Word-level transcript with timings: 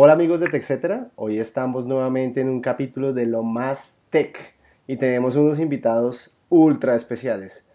Hola 0.00 0.12
amigos 0.12 0.38
de 0.38 0.48
TechCetera, 0.48 1.10
hoy 1.16 1.40
estamos 1.40 1.84
nuevamente 1.84 2.40
en 2.40 2.48
un 2.48 2.60
capítulo 2.60 3.12
de 3.12 3.26
lo 3.26 3.42
más 3.42 3.98
tech 4.10 4.54
y 4.86 4.96
tenemos 4.96 5.34
unos 5.34 5.58
invitados 5.58 6.38
ultra 6.48 6.94
especiales. 6.94 7.67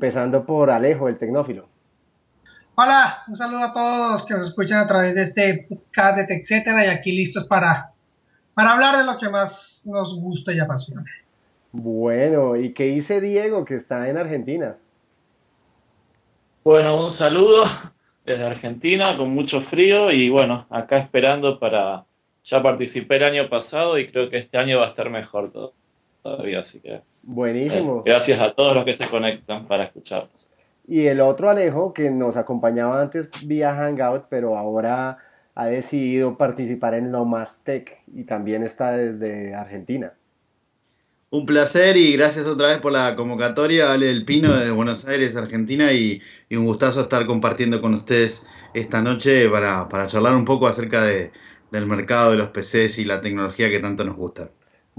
Empezando 0.00 0.46
por 0.46 0.70
Alejo, 0.70 1.08
el 1.08 1.18
tecnófilo. 1.18 1.68
Hola, 2.74 3.18
un 3.28 3.36
saludo 3.36 3.64
a 3.64 3.72
todos 3.74 4.24
que 4.24 4.32
nos 4.32 4.44
escuchan 4.44 4.78
a 4.78 4.86
través 4.86 5.14
de 5.14 5.24
este 5.24 5.66
podcast 5.68 6.16
de 6.16 6.24
TechCetera 6.24 6.86
y 6.86 6.88
aquí 6.88 7.12
listos 7.12 7.46
para, 7.46 7.90
para 8.54 8.72
hablar 8.72 8.96
de 8.96 9.04
lo 9.04 9.18
que 9.18 9.28
más 9.28 9.82
nos 9.84 10.18
gusta 10.18 10.54
y 10.54 10.58
apasiona. 10.58 11.04
Bueno, 11.70 12.56
¿y 12.56 12.72
qué 12.72 12.84
dice 12.84 13.20
Diego 13.20 13.66
que 13.66 13.74
está 13.74 14.08
en 14.08 14.16
Argentina? 14.16 14.76
Bueno, 16.64 17.08
un 17.08 17.18
saludo 17.18 17.60
desde 18.24 18.42
Argentina 18.42 19.18
con 19.18 19.28
mucho 19.28 19.60
frío 19.68 20.10
y 20.10 20.30
bueno, 20.30 20.66
acá 20.70 20.96
esperando 20.96 21.58
para... 21.58 22.06
Ya 22.44 22.62
participé 22.62 23.16
el 23.16 23.24
año 23.24 23.50
pasado 23.50 23.98
y 23.98 24.10
creo 24.10 24.30
que 24.30 24.38
este 24.38 24.56
año 24.56 24.78
va 24.78 24.86
a 24.86 24.88
estar 24.88 25.10
mejor 25.10 25.52
todo, 25.52 25.74
todavía, 26.22 26.60
así 26.60 26.80
que... 26.80 27.02
Buenísimo. 27.22 27.98
Eh, 27.98 28.10
gracias 28.10 28.40
a 28.40 28.52
todos 28.52 28.74
los 28.74 28.84
que 28.84 28.94
se 28.94 29.08
conectan 29.08 29.66
para 29.66 29.84
escucharnos. 29.84 30.50
Y 30.86 31.06
el 31.06 31.20
otro 31.20 31.50
Alejo, 31.50 31.92
que 31.92 32.10
nos 32.10 32.36
acompañaba 32.36 33.00
antes 33.00 33.30
vía 33.46 33.74
Hangout, 33.74 34.24
pero 34.28 34.56
ahora 34.56 35.18
ha 35.54 35.66
decidido 35.66 36.36
participar 36.36 36.94
en 36.94 37.12
Lo 37.12 37.24
Más 37.24 37.64
Tech 37.64 38.00
y 38.12 38.24
también 38.24 38.62
está 38.62 38.92
desde 38.92 39.54
Argentina. 39.54 40.14
Un 41.32 41.46
placer 41.46 41.96
y 41.96 42.16
gracias 42.16 42.46
otra 42.46 42.68
vez 42.68 42.78
por 42.80 42.90
la 42.90 43.14
convocatoria, 43.14 43.92
Ale 43.92 44.06
del 44.06 44.24
Pino 44.24 44.52
desde 44.56 44.72
Buenos 44.72 45.06
Aires, 45.06 45.36
Argentina, 45.36 45.92
y, 45.92 46.20
y 46.48 46.56
un 46.56 46.66
gustazo 46.66 47.02
estar 47.02 47.24
compartiendo 47.26 47.80
con 47.80 47.94
ustedes 47.94 48.46
esta 48.74 49.00
noche 49.02 49.48
para, 49.48 49.88
para 49.88 50.06
charlar 50.06 50.34
un 50.34 50.44
poco 50.44 50.66
acerca 50.66 51.02
de, 51.02 51.30
del 51.70 51.86
mercado 51.86 52.32
de 52.32 52.36
los 52.36 52.50
PCs 52.50 52.98
y 52.98 53.04
la 53.04 53.20
tecnología 53.20 53.70
que 53.70 53.78
tanto 53.78 54.04
nos 54.04 54.16
gusta. 54.16 54.50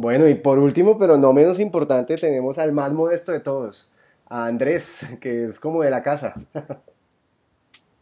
Bueno, 0.02 0.28
y 0.28 0.34
por 0.34 0.58
último, 0.58 0.98
pero 0.98 1.16
no 1.20 1.32
menos 1.32 1.60
importante, 1.60 2.16
tenemos 2.16 2.58
al 2.58 2.72
más 2.72 2.92
modesto 2.92 3.32
de 3.34 3.40
todos, 3.40 3.92
a 4.28 4.48
Andrés, 4.48 5.06
que 5.22 5.44
es 5.44 5.60
como 5.60 5.84
de 5.84 5.92
la 5.92 6.02
casa. 6.02 6.34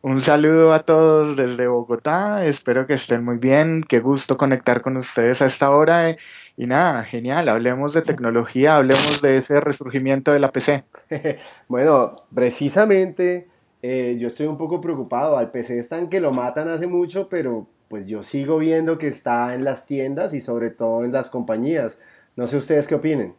Un 0.01 0.21
saludo 0.21 0.71
a 0.71 0.83
todos 0.83 1.35
desde 1.35 1.67
Bogotá, 1.67 2.45
espero 2.45 2.87
que 2.87 2.93
estén 2.93 3.25
muy 3.25 3.35
bien, 3.35 3.83
qué 3.83 3.99
gusto 3.99 4.37
conectar 4.37 4.81
con 4.81 4.95
ustedes 4.95 5.41
a 5.41 5.47
esta 5.47 5.71
hora 5.71 6.15
y 6.55 6.67
nada, 6.67 7.03
genial, 7.03 7.49
hablemos 7.49 7.93
de 7.93 8.01
tecnología, 8.01 8.77
hablemos 8.77 9.21
de 9.21 9.35
ese 9.35 9.59
resurgimiento 9.59 10.31
de 10.31 10.39
la 10.39 10.53
PC. 10.53 10.85
bueno, 11.67 12.13
precisamente 12.33 13.49
eh, 13.81 14.15
yo 14.17 14.29
estoy 14.29 14.47
un 14.47 14.57
poco 14.57 14.79
preocupado, 14.79 15.37
al 15.37 15.51
PC 15.51 15.77
están 15.79 16.07
que 16.07 16.21
lo 16.21 16.31
matan 16.31 16.69
hace 16.69 16.87
mucho, 16.87 17.27
pero 17.27 17.67
pues 17.89 18.07
yo 18.07 18.23
sigo 18.23 18.59
viendo 18.59 18.97
que 18.97 19.07
está 19.07 19.53
en 19.55 19.63
las 19.63 19.87
tiendas 19.87 20.33
y 20.33 20.41
sobre 20.41 20.69
todo 20.69 21.03
en 21.03 21.11
las 21.11 21.29
compañías. 21.29 21.99
No 22.35 22.47
sé 22.47 22.57
ustedes 22.57 22.87
qué 22.87 22.95
opinen. 22.95 23.35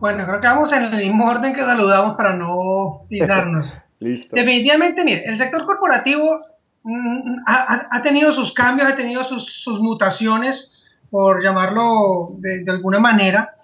Bueno, 0.00 0.26
creo 0.26 0.40
que 0.40 0.46
vamos 0.46 0.72
en 0.72 0.82
el 0.82 0.96
mismo 0.96 1.26
orden 1.26 1.52
que 1.52 1.60
saludamos 1.60 2.16
para 2.16 2.34
no 2.34 3.02
pisarnos. 3.08 3.78
Listo. 4.00 4.34
Definitivamente, 4.34 5.04
mire, 5.04 5.24
el 5.26 5.36
sector 5.36 5.64
corporativo 5.66 6.40
mm, 6.82 7.36
ha, 7.46 7.86
ha, 7.90 8.02
tenido 8.02 8.32
sus 8.32 8.52
cambios, 8.52 8.90
ha 8.90 8.96
tenido 8.96 9.22
sus, 9.24 9.62
sus 9.62 9.78
mutaciones, 9.78 10.70
por 11.10 11.42
llamarlo 11.42 12.34
de, 12.38 12.64
de, 12.64 12.70
alguna 12.70 12.98
manera, 12.98 13.56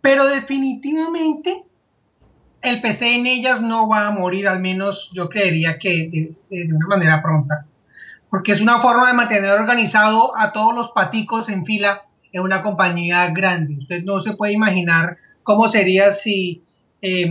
pero 0.00 0.26
definitivamente 0.26 1.64
el 2.62 2.80
PC 2.80 3.16
en 3.16 3.26
ellas 3.26 3.60
no 3.60 3.88
va 3.88 4.06
a 4.06 4.12
morir, 4.12 4.48
al 4.48 4.60
menos 4.60 5.10
yo 5.12 5.28
creería 5.28 5.78
que 5.78 6.34
de, 6.48 6.74
una 6.74 6.86
manera 6.86 7.22
pronta, 7.22 7.66
porque 8.30 8.52
es 8.52 8.60
una 8.60 8.78
forma 8.78 9.08
de 9.08 9.14
mantener 9.14 9.50
organizado 9.50 10.36
a 10.36 10.52
todos 10.52 10.74
los 10.74 10.92
paticos 10.92 11.48
en 11.48 11.66
fila 11.66 12.02
en 12.32 12.40
una 12.42 12.62
compañía 12.62 13.28
grande. 13.30 13.78
Usted 13.78 14.04
no 14.04 14.20
se 14.20 14.36
puede 14.36 14.52
imaginar 14.52 15.18
cómo 15.42 15.68
sería 15.68 16.12
si 16.12 16.62
eh, 17.02 17.30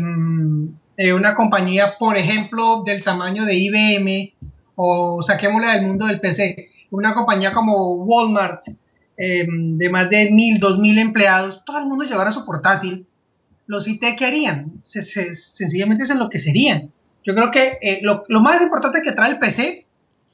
eh, 0.97 1.13
una 1.13 1.33
compañía, 1.33 1.95
por 1.97 2.17
ejemplo, 2.17 2.83
del 2.85 3.03
tamaño 3.03 3.45
de 3.45 3.55
IBM, 3.55 4.33
o 4.75 5.23
saquémosla 5.23 5.73
del 5.73 5.87
mundo 5.87 6.05
del 6.07 6.19
PC, 6.19 6.69
una 6.91 7.13
compañía 7.13 7.53
como 7.53 7.95
Walmart, 7.95 8.67
eh, 9.17 9.45
de 9.47 9.89
más 9.89 10.09
de 10.09 10.29
mil, 10.29 10.59
dos 10.59 10.77
mil 10.77 10.97
empleados, 10.97 11.63
todo 11.65 11.77
el 11.79 11.85
mundo 11.85 12.03
llevara 12.03 12.31
su 12.31 12.45
portátil, 12.45 13.07
los 13.71 13.87
IT 13.87 14.03
que 14.17 14.25
harían, 14.25 14.81
se, 14.83 15.01
se, 15.01 15.33
sencillamente 15.33 16.03
se 16.03 16.11
enloquecerían. 16.11 16.91
Yo 17.23 17.33
creo 17.33 17.51
que 17.51 17.77
eh, 17.81 17.99
lo, 18.01 18.25
lo, 18.27 18.41
más 18.41 18.61
importante 18.61 19.01
que 19.01 19.13
trae 19.13 19.31
el 19.31 19.39
PC 19.39 19.85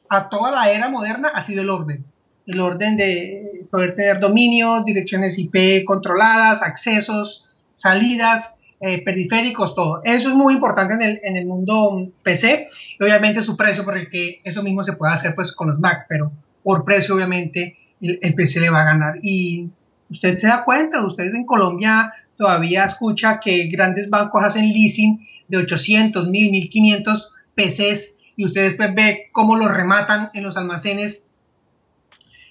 a 0.10 0.28
toda 0.28 0.50
la 0.50 0.72
era 0.72 0.90
moderna 0.90 1.30
ha 1.32 1.44
sido 1.44 1.62
el 1.62 1.70
orden. 1.70 2.04
El 2.48 2.60
orden 2.60 2.98
de 2.98 3.62
poder 3.70 3.94
tener 3.94 4.20
dominios, 4.20 4.86
direcciones 4.86 5.38
IP 5.38 5.86
controladas, 5.86 6.64
accesos, 6.64 7.46
salidas, 7.74 8.56
eh, 8.80 9.04
periféricos, 9.04 9.76
todo. 9.76 10.02
Eso 10.04 10.30
es 10.30 10.36
muy 10.36 10.56
importante 10.56 10.96
en 10.96 11.04
el, 11.04 11.20
en 11.22 11.48
mundo 11.48 12.12
PC 12.24 12.70
y 13.00 13.04
obviamente 13.04 13.44
su 13.44 13.56
precio, 13.56 13.86
porque 13.86 14.42
eso 14.44 14.64
mismo 14.64 14.82
se 14.82 14.94
puede 14.94 15.14
hacer 15.14 15.36
pues 15.36 15.52
con 15.52 15.68
los 15.68 15.80
Mac, 15.80 16.08
pero 16.10 16.32
por 16.64 16.84
precio 16.84 17.14
obviamente 17.14 17.78
el, 18.02 18.18
el 18.20 18.34
PC 18.34 18.62
le 18.62 18.72
va 18.72 18.82
a 18.82 18.86
ganar. 18.86 19.20
Y 19.22 19.70
usted 20.10 20.38
se 20.38 20.48
da 20.48 20.64
cuenta, 20.64 21.06
usted 21.06 21.26
en 21.26 21.46
Colombia 21.46 22.12
todavía 22.38 22.86
escucha 22.86 23.40
que 23.40 23.68
grandes 23.68 24.10
bancos 24.10 24.44
hacen 24.44 24.72
leasing 24.72 25.28
de 25.48 25.58
800, 25.58 26.28
1000, 26.28 26.52
1500 26.52 27.34
PCs 27.56 28.16
y 28.36 28.46
usted 28.46 28.62
después 28.62 28.94
ve 28.94 29.30
cómo 29.32 29.58
los 29.58 29.72
rematan 29.72 30.30
en 30.34 30.44
los 30.44 30.56
almacenes 30.58 31.28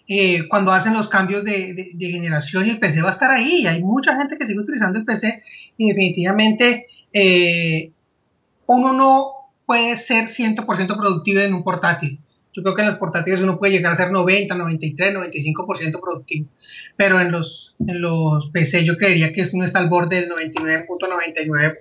eh, 0.08 0.46
cuando 0.48 0.72
hacen 0.72 0.94
los 0.94 1.08
cambios 1.08 1.44
de, 1.44 1.94
generación 1.98 2.66
y 2.66 2.70
el 2.70 2.78
PC 2.78 3.02
va 3.02 3.08
a 3.08 3.12
estar 3.12 3.30
ahí. 3.30 3.62
Y 3.62 3.66
hay 3.66 3.82
mucha 3.82 4.16
gente 4.16 4.36
que 4.36 4.46
sigue 4.46 4.60
utilizando 4.60 4.98
el 4.98 5.04
PC 5.04 5.42
y 5.76 5.88
definitivamente 5.88 6.86
eh, 7.12 7.92
uno 8.66 8.92
no 8.92 9.32
puede 9.64 9.96
ser 9.96 10.24
100% 10.24 10.64
productivo 10.96 11.40
en 11.40 11.54
un 11.54 11.64
portátil. 11.64 12.20
Yo 12.56 12.62
creo 12.62 12.74
que 12.74 12.80
en 12.80 12.88
los 12.88 12.96
portátiles 12.96 13.42
uno 13.42 13.58
puede 13.58 13.74
llegar 13.74 13.92
a 13.92 13.96
ser 13.96 14.10
90, 14.10 14.54
93, 14.54 15.14
95% 15.14 16.00
productivo. 16.00 16.48
Pero 16.96 17.20
en 17.20 17.30
los, 17.30 17.76
en 17.86 18.00
los 18.00 18.48
PC 18.48 18.82
yo 18.82 18.96
creería 18.96 19.30
que 19.30 19.44
uno 19.52 19.66
está 19.66 19.78
al 19.78 19.90
borde 19.90 20.22
del 20.22 20.30
99.99%. 20.30 21.76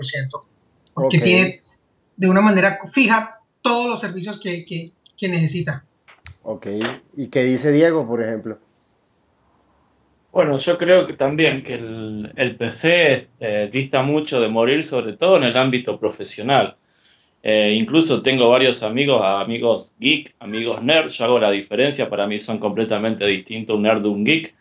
Porque 0.93 1.17
okay. 1.17 1.19
tiene 1.21 1.61
de 2.17 2.29
una 2.29 2.41
manera 2.41 2.79
fija 2.91 3.39
todos 3.61 3.89
los 3.89 4.01
servicios 4.01 4.37
que, 4.37 4.65
que, 4.65 4.91
que 5.17 5.29
necesita. 5.29 5.85
Ok, 6.43 6.67
¿y 7.15 7.27
qué 7.27 7.43
dice 7.43 7.71
Diego, 7.71 8.05
por 8.05 8.21
ejemplo? 8.21 8.59
Bueno, 10.33 10.59
yo 10.59 10.77
creo 10.77 11.07
que 11.07 11.13
también 11.13 11.63
que 11.63 11.75
el, 11.75 12.33
el 12.35 12.57
PC 12.57 13.29
eh, 13.39 13.69
dista 13.71 14.01
mucho 14.01 14.41
de 14.41 14.49
morir, 14.49 14.83
sobre 14.83 15.13
todo 15.13 15.37
en 15.37 15.43
el 15.43 15.55
ámbito 15.55 15.97
profesional. 15.97 16.75
Eh, 17.47 17.77
incluso 17.79 18.23
tengo 18.23 18.49
varios 18.49 18.81
amigos, 18.81 19.21
amigos 19.23 19.95
geek, 19.99 20.33
amigos 20.39 20.81
nerd. 20.81 21.09
Yo 21.11 21.25
hago 21.25 21.39
la 21.39 21.51
diferencia, 21.51 22.09
para 22.09 22.25
mí 22.25 22.39
son 22.39 22.57
completamente 22.57 23.23
distintos 23.27 23.75
un 23.75 23.83
nerd 23.83 24.01
de 24.01 24.07
un 24.07 24.25
geek. 24.25 24.55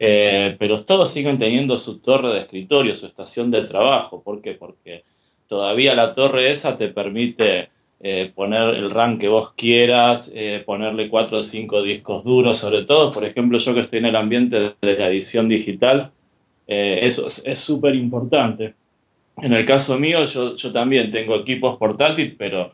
Eh, 0.00 0.56
pero 0.58 0.84
todos 0.84 1.12
siguen 1.12 1.38
teniendo 1.38 1.78
su 1.78 2.00
torre 2.00 2.32
de 2.32 2.40
escritorio, 2.40 2.96
su 2.96 3.06
estación 3.06 3.52
de 3.52 3.62
trabajo. 3.62 4.20
¿Por 4.20 4.42
qué? 4.42 4.54
Porque 4.54 5.04
todavía 5.46 5.94
la 5.94 6.12
torre 6.12 6.50
esa 6.50 6.76
te 6.76 6.88
permite 6.88 7.68
eh, 8.00 8.32
poner 8.34 8.74
el 8.74 8.90
RAM 8.90 9.20
que 9.20 9.28
vos 9.28 9.52
quieras, 9.52 10.32
eh, 10.34 10.60
ponerle 10.66 11.08
cuatro 11.08 11.38
o 11.38 11.42
cinco 11.44 11.82
discos 11.82 12.24
duros, 12.24 12.58
sobre 12.58 12.84
todo, 12.84 13.12
por 13.12 13.24
ejemplo, 13.24 13.58
yo 13.58 13.74
que 13.74 13.80
estoy 13.80 14.00
en 14.00 14.06
el 14.06 14.16
ambiente 14.16 14.74
de, 14.80 14.98
la 14.98 15.06
edición 15.06 15.46
digital, 15.46 16.10
eso 16.66 17.28
es 17.28 17.60
súper 17.60 17.94
importante. 17.94 18.74
En 19.42 19.52
el 19.52 19.66
caso 19.66 19.98
mío, 19.98 20.24
yo, 20.26 20.56
yo 20.56 20.72
también 20.72 21.10
tengo 21.10 21.36
equipos 21.36 21.76
portátiles, 21.76 22.34
pero 22.38 22.72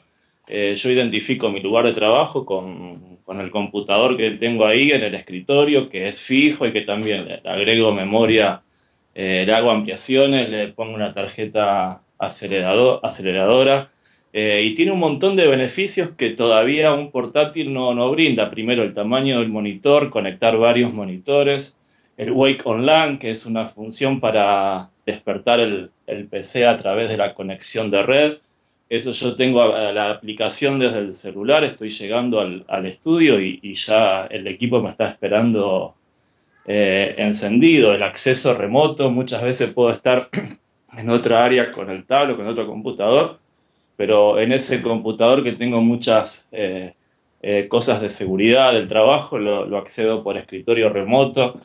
eh, 0.48 0.74
yo 0.76 0.90
identifico 0.90 1.50
mi 1.50 1.60
lugar 1.60 1.86
de 1.86 1.92
trabajo 1.92 2.44
con, 2.44 3.18
con, 3.24 3.40
el 3.40 3.50
computador 3.50 4.16
que 4.16 4.32
tengo 4.32 4.66
ahí 4.66 4.90
en 4.90 5.02
el 5.02 5.14
escritorio, 5.14 5.88
que 5.88 6.08
es 6.08 6.20
fijo 6.20 6.66
y 6.66 6.72
que 6.72 6.82
también 6.82 7.26
le 7.26 7.40
agrego 7.44 7.92
memoria, 7.92 8.62
eh, 9.14 9.44
le 9.46 9.54
hago 9.54 9.70
ampliaciones, 9.70 10.50
le 10.50 10.68
pongo 10.68 10.94
una 10.94 11.14
tarjeta 11.14 12.02
acelerador, 12.18 13.00
aceleradora 13.02 13.88
eh, 14.32 14.62
y 14.64 14.74
tiene 14.74 14.92
un 14.92 15.00
montón 15.00 15.34
de 15.34 15.48
beneficios 15.48 16.10
que 16.10 16.30
todavía 16.30 16.92
un 16.92 17.10
portátil 17.10 17.72
no, 17.72 17.94
no, 17.94 18.10
brinda. 18.10 18.50
Primero, 18.50 18.82
el 18.82 18.94
tamaño 18.94 19.40
del 19.40 19.48
monitor, 19.48 20.10
conectar 20.10 20.56
varios 20.56 20.92
monitores. 20.92 21.76
El 22.16 22.32
Wake 22.32 22.62
Online, 22.64 23.18
que 23.18 23.30
es 23.30 23.46
una 23.46 23.66
función 23.66 24.20
para 24.20 24.90
despertar 25.10 25.60
el, 25.60 25.90
PC 26.28 26.66
a 26.66 26.76
través 26.76 27.08
de 27.08 27.16
la 27.16 27.34
conexión 27.34 27.90
de 27.90 28.02
red. 28.02 28.38
Eso 28.88 29.12
yo 29.12 29.36
tengo 29.36 29.64
la 29.92 30.10
aplicación 30.10 30.80
desde 30.80 30.98
el 30.98 31.14
celular, 31.14 31.62
estoy 31.62 31.90
llegando 31.90 32.40
al, 32.40 32.86
estudio 32.86 33.40
y, 33.40 33.74
ya 33.74 34.26
el 34.26 34.48
equipo 34.48 34.82
me 34.82 34.90
está 34.90 35.06
esperando 35.06 35.94
eh, 36.66 37.14
encendido. 37.18 37.94
El 37.94 38.02
acceso 38.02 38.54
remoto, 38.54 39.10
muchas 39.10 39.42
veces 39.42 39.72
puedo 39.72 39.90
estar 39.90 40.28
en 40.98 41.10
otra 41.10 41.44
área 41.44 41.70
con 41.70 41.88
el 41.90 42.04
tablo, 42.04 42.36
con 42.36 42.46
otro 42.48 42.66
computador, 42.66 43.38
pero 43.96 44.40
en 44.40 44.52
ese 44.52 44.82
computador 44.82 45.44
que 45.44 45.52
tengo 45.52 45.80
muchas 45.80 46.48
eh, 46.50 46.94
eh, 47.42 47.68
cosas 47.68 48.02
de 48.02 48.10
seguridad 48.10 48.74
del 48.74 48.86
trabajo, 48.86 49.38
lo, 49.38 49.78
accedo 49.78 50.22
por 50.22 50.36
escritorio 50.36 50.90
remoto. 50.90 51.58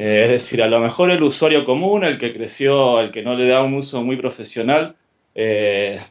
Eh, 0.00 0.22
es 0.22 0.28
decir, 0.30 0.62
a 0.62 0.68
lo 0.68 0.78
mejor 0.78 1.10
el 1.10 1.22
usuario 1.22 1.64
común, 1.64 2.04
el 2.04 2.18
que 2.18 2.32
creció, 2.32 3.00
el 3.00 3.10
que 3.10 3.22
no 3.22 3.34
le 3.34 3.48
da 3.48 3.64
un 3.64 3.74
uso 3.74 4.02
muy 4.04 4.16
profesional, 4.16 4.94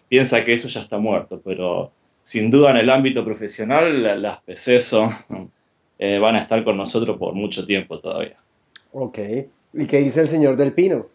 piensa 0.10 0.44
que 0.44 0.54
eso 0.54 0.68
ya 0.68 0.82
está 0.82 0.98
muerto, 0.98 1.42
pero 1.44 1.92
sin 2.24 2.52
duda 2.52 2.72
en 2.72 2.78
el 2.78 2.90
ámbito 2.90 3.24
profesional 3.24 4.22
las 4.22 4.40
PCs 4.42 4.84
son, 4.84 5.10
van 6.22 6.36
a 6.36 6.40
estar 6.40 6.64
con 6.64 6.76
nosotros 6.76 7.18
por 7.18 7.34
mucho 7.34 7.66
tiempo 7.66 8.00
todavía. 8.00 8.38
Ok. 8.92 9.20
¿Y 9.74 9.86
qué 9.86 10.00
dice 10.00 10.22
el 10.22 10.28
señor 10.28 10.58
Del 10.58 10.74
Pino? 10.74 11.08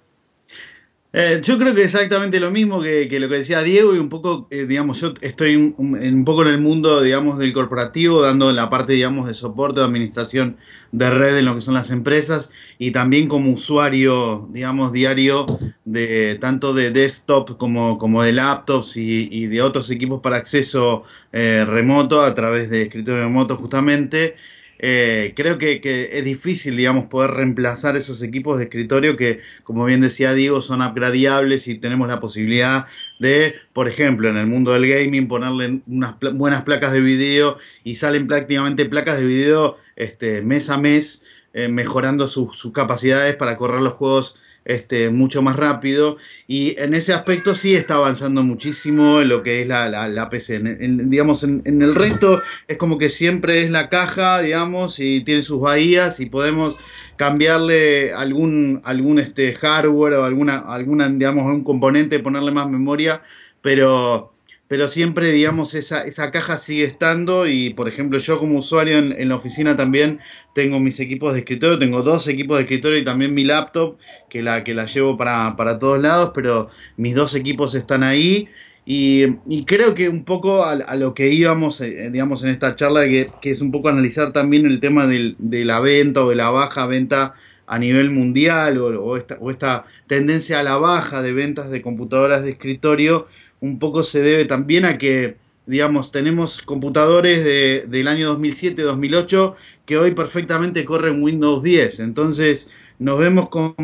Eh, 1.15 1.43
yo 1.43 1.59
creo 1.59 1.75
que 1.75 1.85
exactamente 1.85 2.41
lo 2.41 2.51
mismo 2.51 2.81
que, 2.81 3.07
lo 3.21 3.29
que 3.29 3.35
decía 3.35 3.61
Diego 3.61 3.95
y 3.95 3.99
un 3.99 4.09
poco, 4.09 4.49
eh, 4.51 4.65
digamos, 4.65 4.99
yo 4.99 5.13
estoy 5.21 5.57
un, 5.57 6.25
poco 6.25 6.43
en 6.43 6.49
el 6.49 6.59
mundo, 6.59 7.03
digamos, 7.03 7.39
del 7.39 7.53
corporativo, 7.53 8.23
dando 8.23 8.51
la 8.51 8.71
parte, 8.71 8.95
digamos, 8.95 9.29
de 9.29 9.35
soporte, 9.35 9.81
de 9.81 9.87
administración 9.87 10.57
de 10.91 11.11
red 11.11 11.37
en 11.37 11.45
lo 11.45 11.55
que 11.55 11.61
son 11.61 11.75
las 11.75 11.91
empresas 11.91 12.51
y 12.79 12.93
también 12.93 13.29
como 13.29 13.51
usuario, 13.53 14.49
digamos, 14.53 14.93
diario 14.93 15.45
de 15.85 16.39
tanto 16.41 16.73
de 16.73 16.91
desktop 16.91 17.59
como, 17.59 17.99
como 17.99 18.23
de 18.23 18.33
laptops 18.33 18.97
y, 18.97 19.47
de 19.47 19.61
otros 19.61 19.91
equipos 19.91 20.23
para 20.23 20.37
acceso 20.37 21.05
eh, 21.33 21.67
remoto 21.67 22.23
a 22.23 22.35
través 22.35 22.71
de 22.71 22.83
escritorio 22.83 23.25
remoto 23.25 23.57
justamente. 23.57 24.37
Eh, 24.85 25.33
creo 25.37 25.59
que, 25.59 26.11
es 26.13 26.25
difícil, 26.25 26.77
digamos, 26.77 27.07
poder 27.07 27.31
reemplazar 27.31 27.97
esos 27.97 28.21
equipos 28.21 28.59
de 28.59 28.65
escritorio 28.65 29.17
que, 29.17 29.41
como 29.63 29.85
bien 29.85 30.01
decía 30.01 30.35
Diego, 30.35 30.61
son 30.61 30.83
upgradeables 30.83 31.69
y 31.69 31.77
tenemos 31.77 32.09
la 32.09 32.19
posibilidad 32.19 32.87
de, 33.21 33.55
por 33.73 33.87
ejemplo, 33.87 34.29
en 34.29 34.37
el 34.37 34.49
mundo 34.49 34.73
del 34.73 34.89
gaming, 34.89 35.29
ponerle 35.29 35.83
unas 35.87 36.17
buenas 36.35 36.63
placas 36.63 36.93
de 36.93 37.01
video 37.01 37.59
y 37.85 37.95
salen 37.95 38.27
prácticamente 38.27 38.85
placas 38.87 39.21
de 39.21 39.25
video 39.25 39.79
este, 39.95 40.43
mes 40.43 40.69
a 40.69 40.79
mes, 40.79 41.23
eh, 41.55 41.69
mejorando 41.69 42.27
sus 42.27 42.73
capacidades 42.73 43.37
para 43.37 43.57
correr 43.57 43.83
los 43.83 43.93
juegos 43.93 44.37
este, 44.65 45.11
mucho 45.11 45.43
más 45.43 45.57
rápido. 45.57 46.17
Y 46.47 46.79
en 46.79 46.95
ese 46.95 47.13
aspecto 47.13 47.55
sí 47.55 47.75
está 47.75 47.95
avanzando 47.95 48.43
muchísimo 48.43 49.21
lo 49.21 49.43
que 49.43 49.63
es 49.63 49.69
la, 49.69 49.89
la, 49.89 50.29
PC. 50.29 50.57
En, 50.57 51.11
digamos, 51.11 51.45
en, 51.45 51.83
el 51.83 51.95
resto 51.95 52.43
es 52.69 52.77
como 52.79 52.99
que 52.99 53.11
siempre 53.11 53.63
es 53.63 53.71
la 53.71 53.89
caja, 53.89 54.41
digamos, 54.41 54.99
y 55.01 55.23
tiene 55.25 55.43
sus 55.43 55.61
bahías 55.61 56.21
y 56.21 56.27
podemos 56.27 56.77
cambiarle 57.17 58.13
algún, 58.13 58.81
algún 58.85 59.19
este, 59.19 59.55
hardware 59.55 60.15
o 60.15 60.25
alguna, 60.25 60.59
alguna, 60.59 61.09
digamos, 61.09 61.47
un 61.47 61.63
componente, 61.65 62.19
ponerle 62.19 62.51
más 62.51 62.69
memoria, 62.69 63.23
pero 63.61 64.32
pero 64.73 64.89
siempre, 64.89 65.31
digamos, 65.33 65.75
esa, 65.75 66.01
esa 66.05 66.31
caja 66.31 66.57
sigue 66.57 66.85
estando 66.85 67.47
y, 67.47 67.75
por 67.75 67.91
ejemplo, 67.91 68.19
yo 68.19 68.39
como 68.39 68.59
usuario 68.59 68.97
en, 68.97 69.29
la 69.29 69.37
oficina 69.37 69.77
también 69.77 70.21
tengo 70.55 70.81
mis 70.81 70.99
equipos 70.99 71.35
de 71.35 71.41
escritorio, 71.41 71.79
tengo 71.79 72.01
dos 72.01 72.27
equipos 72.27 72.57
de 72.57 72.63
escritorio 72.63 72.99
y 72.99 73.05
también 73.05 73.35
mi 73.35 73.45
laptop, 73.45 73.99
que 74.31 74.43
la, 74.43 74.65
que 74.65 74.73
la 74.73 74.87
llevo 74.87 75.19
para, 75.19 75.79
todos 75.79 76.01
lados, 76.01 76.31
pero 76.35 76.71
mis 76.97 77.15
dos 77.15 77.35
equipos 77.35 77.75
están 77.75 78.03
ahí. 78.03 78.49
Y, 78.87 79.27
creo 79.67 79.95
que 79.95 80.09
un 80.09 80.25
poco 80.25 80.65
a, 80.65 80.97
lo 80.97 81.13
que 81.13 81.29
íbamos, 81.29 81.79
eh, 81.83 82.09
digamos, 82.11 82.43
en 82.43 82.49
esta 82.49 82.75
charla, 82.75 83.05
que, 83.05 83.27
es 83.43 83.61
un 83.61 83.73
poco 83.73 83.91
analizar 83.91 84.33
también 84.33 84.65
el 84.65 84.81
tema 84.81 85.07
de 85.07 85.65
la 85.67 85.81
venta 85.81 86.25
o 86.25 86.31
de 86.31 86.37
la 86.37 86.49
baja 86.49 86.87
venta 86.87 87.35
a 87.67 87.79
nivel 87.79 88.11
mundial 88.11 88.79
o, 88.79 89.19
esta, 89.19 89.37
o 89.39 89.51
esta 89.51 89.85
tendencia 90.07 90.61
a 90.61 90.63
la 90.63 90.79
baja 90.79 91.21
de 91.21 91.35
ventas 91.35 91.71
de 91.71 91.83
computadoras 91.83 92.43
de 92.43 92.53
escritorio, 92.53 93.27
un 93.63 93.79
poco 93.79 94.03
se 94.03 94.21
debe 94.21 94.45
también 94.45 94.85
a 94.85 94.99
que, 94.99 95.37
digamos, 95.67 96.11
tenemos 96.11 96.63
computadores 96.63 97.45
de, 97.45 97.87
del 97.89 98.09
año 98.09 98.37
2007-2008 98.37 99.55
que 99.87 99.97
hoy 99.97 100.11
perfectamente 100.11 100.85
corren 100.85 101.23
Windows 101.23 101.63
10. 101.63 102.01
Entonces 102.01 102.71
nos 102.99 103.19
vemos 103.19 103.49
con, 103.49 103.75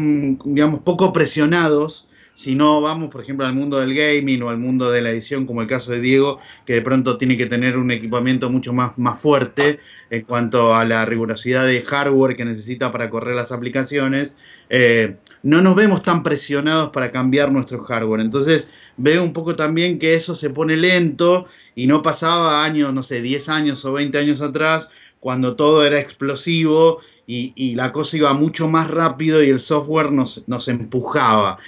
digamos, 0.45 0.81
poco 0.81 1.13
presionados 1.13 2.09
si 2.35 2.55
no 2.55 2.81
vamos, 2.81 3.11
por 3.11 3.21
ejemplo, 3.21 3.45
al 3.45 3.53
mundo 3.53 3.81
del 3.81 3.95
gaming 3.95 4.43
o 4.43 4.49
al 4.49 4.59
mundo 4.59 4.93
de 4.93 5.03
la 5.03 5.11
edición, 5.11 5.45
como 5.45 5.61
el 5.61 5.67
caso 5.67 5.91
de 5.91 6.01
Diego, 6.01 6.39
que 6.65 6.75
de 6.75 6.83
pronto 6.83 7.19
tiene 7.19 7.37
que 7.37 7.47
tener 7.47 7.77
un 7.77 7.91
equipamiento 7.91 8.49
mucho 8.49 8.73
más, 8.73 8.97
más 8.97 9.21
fuerte 9.21 9.81
en 10.09 10.23
cuanto 10.23 10.73
a 10.73 10.85
la 10.85 11.05
rigurosidad 11.05 11.67
de 11.67 11.83
hardware 11.83 12.37
que 12.37 12.45
necesita 12.45 12.93
para 12.93 13.11
correr 13.11 13.35
las 13.35 13.51
aplicaciones, 13.51 14.39
eh, 14.71 15.17
no 15.43 15.63
nos 15.63 15.77
vemos 15.77 16.03
tan 16.03 16.23
presionados 16.23 16.91
para 16.91 17.11
cambiar 17.11 17.53
nuestro 17.53 17.79
hardware. 17.79 18.21
Entonces, 18.21 18.71
veo 18.97 19.23
un 19.23 19.33
poco 19.33 19.57
también 19.57 19.99
que 19.99 20.15
eso 20.15 20.35
se 20.35 20.51
pone 20.51 20.77
lento 20.77 21.47
y 21.75 21.87
no 21.87 22.03
pasaba 22.03 22.65
años, 22.65 22.93
no 22.93 23.03
sé, 23.03 23.23
10 23.23 23.49
años 23.49 23.85
o 23.85 23.93
20 23.93 24.19
años 24.19 24.41
atrás, 24.41 24.89
cuando 25.21 25.57
todo 25.57 25.85
era 25.85 26.01
explosivo 26.01 27.01
y, 27.27 27.75
la 27.75 27.93
cosa 27.93 28.17
iba 28.17 28.33
mucho 28.33 28.69
más 28.69 28.91
rápido 28.91 29.43
y 29.43 29.51
el 29.51 29.61
software 29.61 30.11
nos, 30.11 30.49
nos 30.49 30.67
empujaba. 30.69 31.59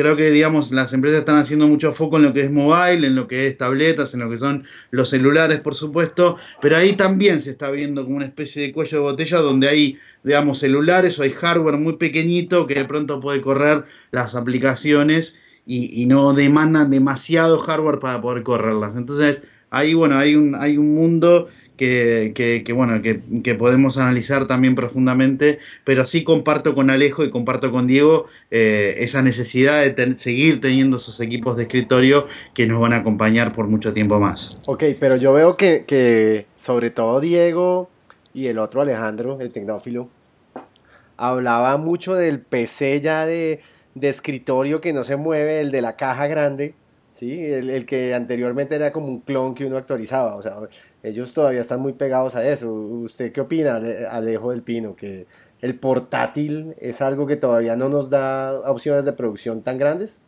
Creo 0.00 0.16
que, 0.16 0.30
digamos, 0.30 0.72
las 0.72 0.94
empresas 0.94 1.18
están 1.18 1.36
haciendo 1.36 1.68
mucho 1.68 1.92
foco 1.92 2.16
en 2.16 2.22
lo 2.22 2.32
que 2.32 2.40
es 2.40 2.50
mobile, 2.50 3.06
en 3.06 3.14
lo 3.14 3.28
que 3.28 3.46
es 3.46 3.58
tabletas, 3.58 4.14
en 4.14 4.20
lo 4.20 4.30
que 4.30 4.38
son 4.38 4.64
los 4.90 5.10
celulares, 5.10 5.60
por 5.60 5.74
supuesto, 5.74 6.38
pero 6.62 6.78
ahí 6.78 6.94
también 6.94 7.38
se 7.38 7.50
está 7.50 7.70
viendo 7.70 8.04
como 8.04 8.16
una 8.16 8.24
especie 8.24 8.62
de 8.62 8.72
cuello 8.72 8.96
de 8.96 9.02
botella 9.02 9.40
donde 9.40 9.68
hay, 9.68 9.98
digamos, 10.24 10.60
celulares 10.60 11.18
o 11.18 11.22
hay 11.22 11.32
hardware 11.32 11.76
muy 11.76 11.98
pequeñito 11.98 12.66
que 12.66 12.76
de 12.76 12.86
pronto 12.86 13.20
puede 13.20 13.42
correr 13.42 13.84
las 14.10 14.34
aplicaciones 14.34 15.36
y, 15.66 16.06
no 16.06 16.32
demandan 16.32 16.90
demasiado 16.90 17.58
hardware 17.58 17.98
para 17.98 18.22
poder 18.22 18.42
correrlas. 18.42 18.96
Entonces, 18.96 19.42
ahí, 19.68 19.92
bueno, 19.92 20.16
hay 20.16 20.34
un, 20.34 20.54
hay 20.54 20.78
un 20.78 20.94
mundo 20.94 21.48
que, 21.80 22.62
que, 22.64 22.72
bueno, 22.72 23.00
que, 23.02 23.54
podemos 23.54 23.98
analizar 23.98 24.46
también 24.46 24.74
profundamente, 24.74 25.58
pero 25.84 26.04
sí 26.04 26.22
comparto 26.22 26.74
con 26.74 26.90
Alejo 26.90 27.24
y 27.24 27.30
comparto 27.30 27.72
con 27.72 27.86
Diego 27.86 28.26
eh, 28.50 28.96
esa 28.98 29.22
necesidad 29.22 29.82
de 29.82 30.14
seguir 30.16 30.60
teniendo 30.60 30.98
esos 30.98 31.20
equipos 31.20 31.56
de 31.56 31.64
escritorio 31.64 32.26
que 32.54 32.66
nos 32.66 32.80
van 32.80 32.92
a 32.92 32.98
acompañar 32.98 33.52
por 33.52 33.66
mucho 33.66 33.92
tiempo 33.92 34.20
más. 34.20 34.58
Ok, 34.66 34.84
pero 35.00 35.16
yo 35.16 35.32
veo 35.32 35.56
que, 35.56 35.84
que 35.86 36.46
sobre 36.54 36.90
todo 36.90 37.20
Diego 37.20 37.90
y 38.34 38.46
el 38.46 38.58
otro 38.58 38.82
Alejandro, 38.82 39.40
el 39.40 39.50
tecnófilo, 39.50 40.08
hablaba 41.16 41.76
mucho 41.78 42.14
del 42.14 42.40
PC 42.40 43.00
ya 43.00 43.26
de 43.26 43.60
de 43.94 44.08
escritorio 44.08 44.80
que 44.80 44.92
no 44.92 45.04
se 45.04 45.16
mueve, 45.16 45.60
el 45.60 45.70
de 45.70 45.82
la 45.82 45.96
caja 45.96 46.26
grande, 46.26 46.74
¿sí? 47.12 47.44
El, 47.44 47.86
que 47.86 48.14
anteriormente 48.14 48.74
era 48.74 48.92
como 48.92 49.06
un 49.08 49.20
clon 49.20 49.54
que 49.54 49.66
uno 49.66 49.76
actualizaba. 49.76 50.36
O 50.36 50.42
sea, 50.42 50.56
ellos 51.02 51.32
todavía 51.32 51.60
están 51.60 51.80
muy 51.80 51.92
pegados 51.92 52.36
a 52.36 52.48
eso. 52.48 52.72
¿Usted 52.72 53.32
qué 53.32 53.40
opina, 53.40 53.80
Alejo 54.10 54.50
del 54.50 54.62
Pino? 54.62 54.94
Que 54.94 55.26
el 55.60 55.74
portátil 55.74 56.74
es 56.78 57.00
algo 57.00 57.26
que 57.26 57.36
todavía 57.36 57.76
no 57.76 57.88
nos 57.88 58.10
da 58.10 58.60
opciones 58.70 59.04
de 59.04 59.12
producción 59.12 59.62
tan 59.62 59.78
grandes. 59.78 60.20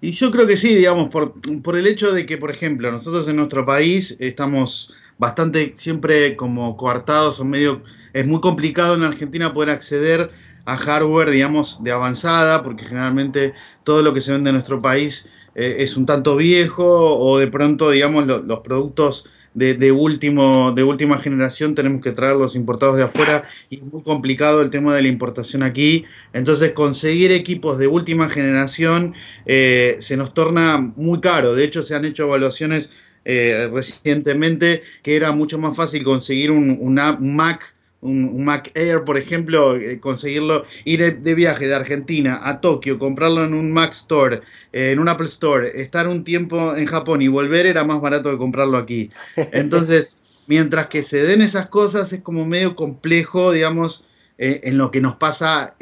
Y 0.00 0.10
yo 0.10 0.30
creo 0.30 0.46
que 0.46 0.56
sí, 0.56 0.74
digamos, 0.74 1.10
por, 1.10 1.32
por 1.62 1.76
el 1.76 1.86
hecho 1.86 2.12
de 2.12 2.26
que, 2.26 2.36
por 2.36 2.50
ejemplo, 2.50 2.90
nosotros 2.92 3.26
en 3.28 3.36
nuestro 3.36 3.64
país 3.64 4.16
estamos 4.18 4.92
bastante 5.18 5.72
siempre 5.76 6.36
como 6.36 6.76
coartados 6.76 7.40
o 7.40 7.44
medio... 7.44 7.82
Es 8.12 8.26
muy 8.26 8.40
complicado 8.40 8.94
en 8.94 9.02
Argentina 9.02 9.52
poder 9.52 9.70
acceder 9.70 10.30
a 10.66 10.76
hardware, 10.76 11.30
digamos, 11.30 11.82
de 11.82 11.90
avanzada, 11.90 12.62
porque 12.62 12.84
generalmente 12.84 13.54
todo 13.82 14.02
lo 14.02 14.14
que 14.14 14.20
se 14.20 14.32
vende 14.32 14.50
en 14.50 14.54
nuestro 14.54 14.80
país 14.80 15.26
eh, 15.54 15.76
es 15.78 15.96
un 15.96 16.06
tanto 16.06 16.36
viejo 16.36 17.18
o 17.18 17.38
de 17.38 17.48
pronto, 17.48 17.90
digamos, 17.90 18.26
los 18.26 18.60
productos 18.60 19.26
de, 19.54 19.92
último, 19.92 20.72
de 20.72 20.82
última 20.82 21.18
generación 21.18 21.74
tenemos 21.74 22.02
que 22.02 22.10
traerlos 22.10 22.56
importados 22.56 22.96
de 22.96 23.04
afuera 23.04 23.44
y 23.70 23.76
es 23.76 23.84
muy 23.84 24.02
complicado 24.02 24.60
el 24.60 24.70
tema 24.70 24.94
de 24.94 25.02
la 25.02 25.08
importación 25.08 25.62
aquí. 25.62 26.04
Entonces 26.32 26.72
conseguir 26.72 27.30
equipos 27.32 27.78
de 27.78 27.86
última 27.86 28.28
generación 28.28 29.14
eh, 29.46 29.96
se 30.00 30.16
nos 30.16 30.34
torna 30.34 30.78
muy 30.96 31.20
caro. 31.20 31.54
De 31.54 31.64
hecho 31.64 31.82
se 31.82 31.94
han 31.94 32.04
hecho 32.04 32.24
evaluaciones 32.24 32.92
eh, 33.24 33.70
recientemente 33.72 34.82
que 35.02 35.16
era 35.16 35.32
mucho 35.32 35.58
más 35.58 35.76
fácil 35.76 36.02
conseguir 36.02 36.50
un, 36.50 36.76
un 36.80 37.36
Mac 37.36 37.73
un, 38.04 38.44
Mac 38.44 38.70
Air, 38.74 39.04
por 39.04 39.16
ejemplo, 39.16 39.76
eh, 39.76 39.98
conseguirlo, 39.98 40.64
ir 40.84 41.20
de, 41.20 41.34
viaje 41.34 41.66
de 41.66 41.74
Argentina 41.74 42.40
a 42.44 42.60
Tokio, 42.60 42.98
comprarlo 42.98 43.44
en 43.44 43.54
un 43.54 43.72
Mac 43.72 43.92
Store, 43.92 44.42
eh, 44.72 44.90
en 44.92 44.98
un 44.98 45.08
Apple 45.08 45.26
Store, 45.26 45.80
estar 45.80 46.06
un 46.06 46.22
tiempo 46.22 46.76
en 46.76 46.86
Japón 46.86 47.22
y 47.22 47.28
volver 47.28 47.66
era 47.66 47.84
más 47.84 48.00
barato 48.00 48.30
que 48.30 48.36
comprarlo 48.36 48.76
aquí. 48.76 49.10
Entonces, 49.52 50.18
mientras 50.46 50.88
que 50.88 51.02
se 51.02 51.22
den 51.22 51.42
esas 51.42 51.68
cosas, 51.68 52.12
es 52.12 52.20
como 52.20 52.46
medio 52.46 52.76
complejo, 52.76 53.52
digamos, 53.52 54.04
eh, 54.36 54.60
en 54.64 54.78
lo 54.78 54.90
que 54.90 55.00
nos 55.00 55.16
pasa 55.16 55.74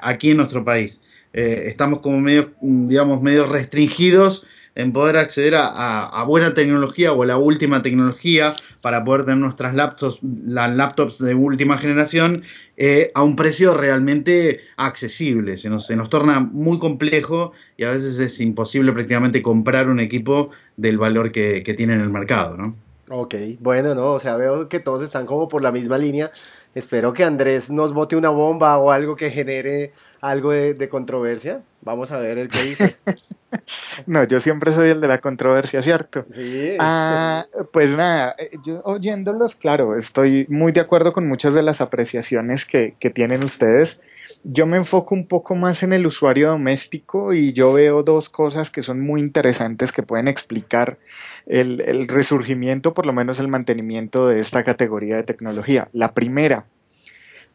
aquí 0.00 0.30
en 0.30 0.36
nuestro 0.36 0.64
país. 0.64 1.02
estamos 1.32 2.00
como 2.00 2.18
medio, 2.20 2.52
digamos, 2.62 3.20
medio 3.20 3.46
restringidos 3.46 4.46
en 4.76 4.92
poder 4.92 5.16
acceder 5.16 5.54
a, 5.56 6.22
buena 6.28 6.54
tecnología 6.54 7.12
o 7.12 7.22
a 7.22 7.26
la 7.26 7.38
última 7.38 7.82
tecnología 7.82 8.54
para 8.82 9.04
poder 9.04 9.24
tener 9.24 9.38
nuestras 9.38 9.74
laptops, 9.74 10.18
las 10.22 10.76
laptops 10.76 11.18
de 11.18 11.34
última 11.34 11.78
generación 11.78 12.44
eh, 12.76 13.10
a 13.14 13.22
un 13.22 13.36
precio 13.36 13.72
realmente 13.72 14.60
accesible. 14.76 15.56
Se 15.56 15.70
nos, 15.70 15.86
se 15.86 15.96
nos 15.96 16.10
torna 16.10 16.40
muy 16.40 16.78
complejo 16.78 17.52
y 17.78 17.84
a 17.84 17.90
veces 17.90 18.18
es 18.18 18.38
imposible 18.40 18.92
prácticamente 18.92 19.42
comprar 19.42 19.88
un 19.88 19.98
equipo 19.98 20.50
del 20.76 20.98
valor 20.98 21.32
que, 21.32 21.62
tiene 21.76 21.94
en 21.94 22.00
el 22.00 22.10
mercado, 22.10 22.56
¿no? 22.56 22.76
Ok, 23.08 23.34
bueno, 23.60 23.94
no, 23.94 24.12
o 24.12 24.18
sea, 24.18 24.36
veo 24.36 24.68
que 24.68 24.80
todos 24.80 25.02
están 25.02 25.26
como 25.26 25.48
por 25.48 25.62
la 25.62 25.72
misma 25.72 25.96
línea. 25.96 26.30
Espero 26.74 27.12
que 27.12 27.24
Andrés 27.24 27.70
nos 27.70 27.94
bote 27.94 28.16
una 28.16 28.30
bomba 28.30 28.76
o 28.78 28.90
algo 28.90 29.16
que 29.16 29.30
genere 29.30 29.92
algo 30.20 30.50
de, 30.50 30.88
controversia. 30.88 31.62
Vamos 31.82 32.12
a 32.12 32.18
ver 32.18 32.36
el 32.36 32.48
que 32.48 32.62
dice. 32.62 32.96
no, 34.06 34.24
yo 34.24 34.40
siempre 34.40 34.72
soy 34.72 34.90
el 34.90 35.00
de 35.00 35.08
la 35.08 35.18
controversia, 35.18 35.82
¿cierto? 35.82 36.26
Sí. 36.32 36.76
Ah, 36.78 37.46
pues 37.72 37.90
nada, 37.90 38.34
eh, 38.38 38.50
yo 38.64 38.80
oyéndolos, 38.84 39.54
claro, 39.54 39.96
estoy 39.96 40.46
muy 40.48 40.72
de 40.72 40.80
acuerdo 40.80 41.12
con 41.12 41.28
muchas 41.28 41.54
de 41.54 41.62
las 41.62 41.80
apreciaciones 41.80 42.64
que, 42.64 42.94
tienen 43.14 43.44
ustedes. 43.44 44.00
Yo 44.42 44.66
me 44.66 44.76
enfoco 44.76 45.14
un 45.14 45.28
poco 45.28 45.54
más 45.54 45.84
en 45.84 45.92
el 45.92 46.06
usuario 46.06 46.48
doméstico 46.48 47.32
y 47.32 47.52
yo 47.52 47.72
veo 47.72 48.02
dos 48.02 48.28
cosas 48.28 48.68
que 48.68 48.82
son 48.82 49.00
muy 49.00 49.20
interesantes 49.20 49.92
que 49.92 50.02
pueden 50.02 50.26
explicar 50.26 50.98
el, 51.46 51.80
el 51.80 52.08
resurgimiento, 52.08 52.94
por 52.94 53.06
lo 53.06 53.12
menos 53.12 53.38
el 53.38 53.46
mantenimiento 53.46 54.26
de 54.26 54.40
esta 54.40 54.64
categoría 54.64 55.16
de 55.16 55.22
tecnología. 55.22 55.88
La 55.92 56.14
primera, 56.14 56.66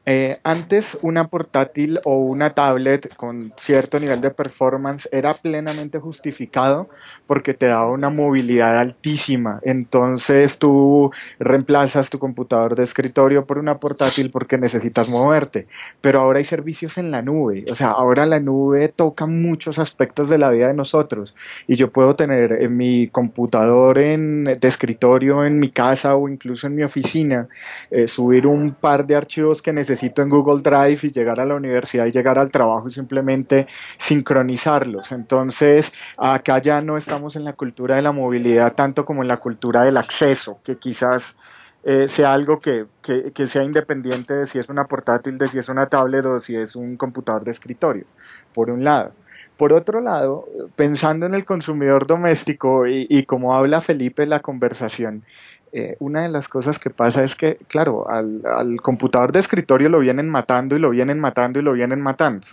eh, 0.07 0.39
antes 0.43 0.97
una 1.03 1.27
portátil 1.27 1.99
o 2.05 2.15
una 2.15 2.55
tablet 2.55 3.15
con 3.15 3.53
cierto 3.55 3.99
nivel 3.99 4.19
de 4.19 4.31
performance 4.31 5.07
era 5.11 5.35
plenamente 5.35 5.99
justificado 5.99 6.89
porque 7.27 7.53
te 7.53 7.67
daba 7.67 7.91
una 7.91 8.09
movilidad 8.09 8.79
altísima. 8.79 9.59
Entonces 9.61 10.57
tú 10.57 11.11
reemplazas 11.37 12.09
tu 12.09 12.17
computador 12.17 12.73
de 12.75 12.81
escritorio 12.81 13.45
por 13.45 13.59
una 13.59 13.79
portátil 13.79 14.31
porque 14.31 14.57
necesitas 14.57 15.07
moverte. 15.07 15.67
Pero 16.01 16.21
ahora 16.21 16.39
hay 16.39 16.45
servicios 16.45 16.97
en 16.97 17.11
la 17.11 17.21
nube. 17.21 17.65
O 17.69 17.75
sea, 17.75 17.91
ahora 17.91 18.25
la 18.25 18.39
nube 18.39 18.87
toca 18.87 19.27
muchos 19.27 19.77
aspectos 19.77 20.29
de 20.29 20.39
la 20.39 20.49
vida 20.49 20.67
de 20.67 20.73
nosotros. 20.73 21.35
Y 21.67 21.75
yo 21.75 21.91
puedo 21.91 22.15
tener 22.15 22.63
en 22.63 22.75
mi 22.75 23.07
computador 23.07 23.99
en, 23.99 24.45
de 24.45 24.67
escritorio 24.67 25.45
en 25.45 25.59
mi 25.59 25.69
casa 25.69 26.15
o 26.15 26.27
incluso 26.27 26.65
en 26.65 26.75
mi 26.75 26.83
oficina, 26.83 27.47
eh, 27.91 28.07
subir 28.07 28.47
un 28.47 28.71
par 28.71 29.05
de 29.05 29.15
archivos 29.15 29.61
que 29.61 29.71
necesito 29.71 29.90
necesito 29.91 30.21
en 30.21 30.29
Google 30.29 30.61
Drive 30.61 30.99
y 31.03 31.11
llegar 31.11 31.39
a 31.39 31.45
la 31.45 31.55
universidad 31.55 32.05
y 32.05 32.11
llegar 32.11 32.39
al 32.39 32.49
trabajo 32.49 32.87
y 32.87 32.91
simplemente 32.91 33.67
sincronizarlos. 33.97 35.11
Entonces, 35.11 35.91
acá 36.17 36.59
ya 36.59 36.81
no 36.81 36.97
estamos 36.97 37.35
en 37.35 37.43
la 37.43 37.53
cultura 37.53 37.97
de 37.97 38.01
la 38.01 38.13
movilidad 38.13 38.73
tanto 38.73 39.03
como 39.03 39.21
en 39.21 39.27
la 39.27 39.37
cultura 39.37 39.83
del 39.83 39.97
acceso, 39.97 40.59
que 40.63 40.77
quizás 40.77 41.35
eh, 41.83 42.07
sea 42.07 42.33
algo 42.33 42.59
que, 42.59 42.85
que, 43.01 43.47
sea 43.47 43.63
independiente 43.63 44.33
de 44.33 44.45
si 44.45 44.59
es 44.59 44.69
una 44.69 44.85
portátil, 44.85 45.37
de 45.37 45.47
si 45.47 45.59
es 45.59 45.67
una 45.67 45.87
tablet 45.87 46.25
o 46.25 46.39
si 46.39 46.55
es 46.55 46.75
un 46.75 46.95
computador 46.95 47.43
de 47.43 47.51
escritorio, 47.51 48.05
por 48.53 48.69
un 48.69 48.83
lado. 48.83 49.11
Por 49.57 49.73
otro 49.73 49.99
lado, 49.99 50.47
pensando 50.75 51.25
en 51.25 51.33
el 51.33 51.43
consumidor 51.43 52.07
doméstico 52.07 52.87
y, 52.87 53.05
y 53.09 53.25
como 53.25 53.53
habla 53.53 53.81
Felipe 53.81 54.25
la 54.25 54.39
conversación, 54.39 55.23
eh, 55.73 55.95
una 55.99 56.23
de 56.23 56.29
las 56.29 56.47
cosas 56.49 56.79
que 56.79 56.89
pasa 56.89 57.23
es 57.23 57.35
que, 57.35 57.57
claro, 57.67 58.09
al, 58.09 58.41
computador 58.81 59.31
de 59.31 59.39
escritorio 59.39 59.89
lo 59.89 59.99
vienen 59.99 60.29
matando 60.29 60.75
y 60.75 60.79
lo 60.79 60.89
vienen 60.89 61.19
matando 61.19 61.59
y 61.59 61.63
lo 61.63 61.73
vienen 61.73 62.01
matando. 62.01 62.45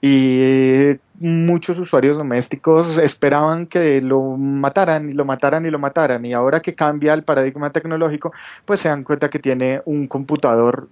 Y 0.00 0.98
muchos 1.18 1.78
usuarios 1.78 2.16
domésticos 2.16 2.98
esperaban 2.98 3.66
que 3.66 4.00
lo 4.02 4.20
mataran 4.36 5.08
y 5.08 5.12
lo 5.12 5.24
mataran 5.24 5.64
y 5.64 5.70
lo 5.70 5.78
mataran. 5.78 6.24
Y 6.26 6.32
ahora 6.34 6.60
que 6.60 6.74
cambia 6.74 7.14
el 7.14 7.22
paradigma 7.22 7.70
tecnológico, 7.70 8.32
pues 8.66 8.80
se 8.80 8.88
dan 8.88 9.02
cuenta 9.02 9.30
que 9.30 9.38
tiene 9.38 9.80
un 9.86 10.06
computador 10.06 10.88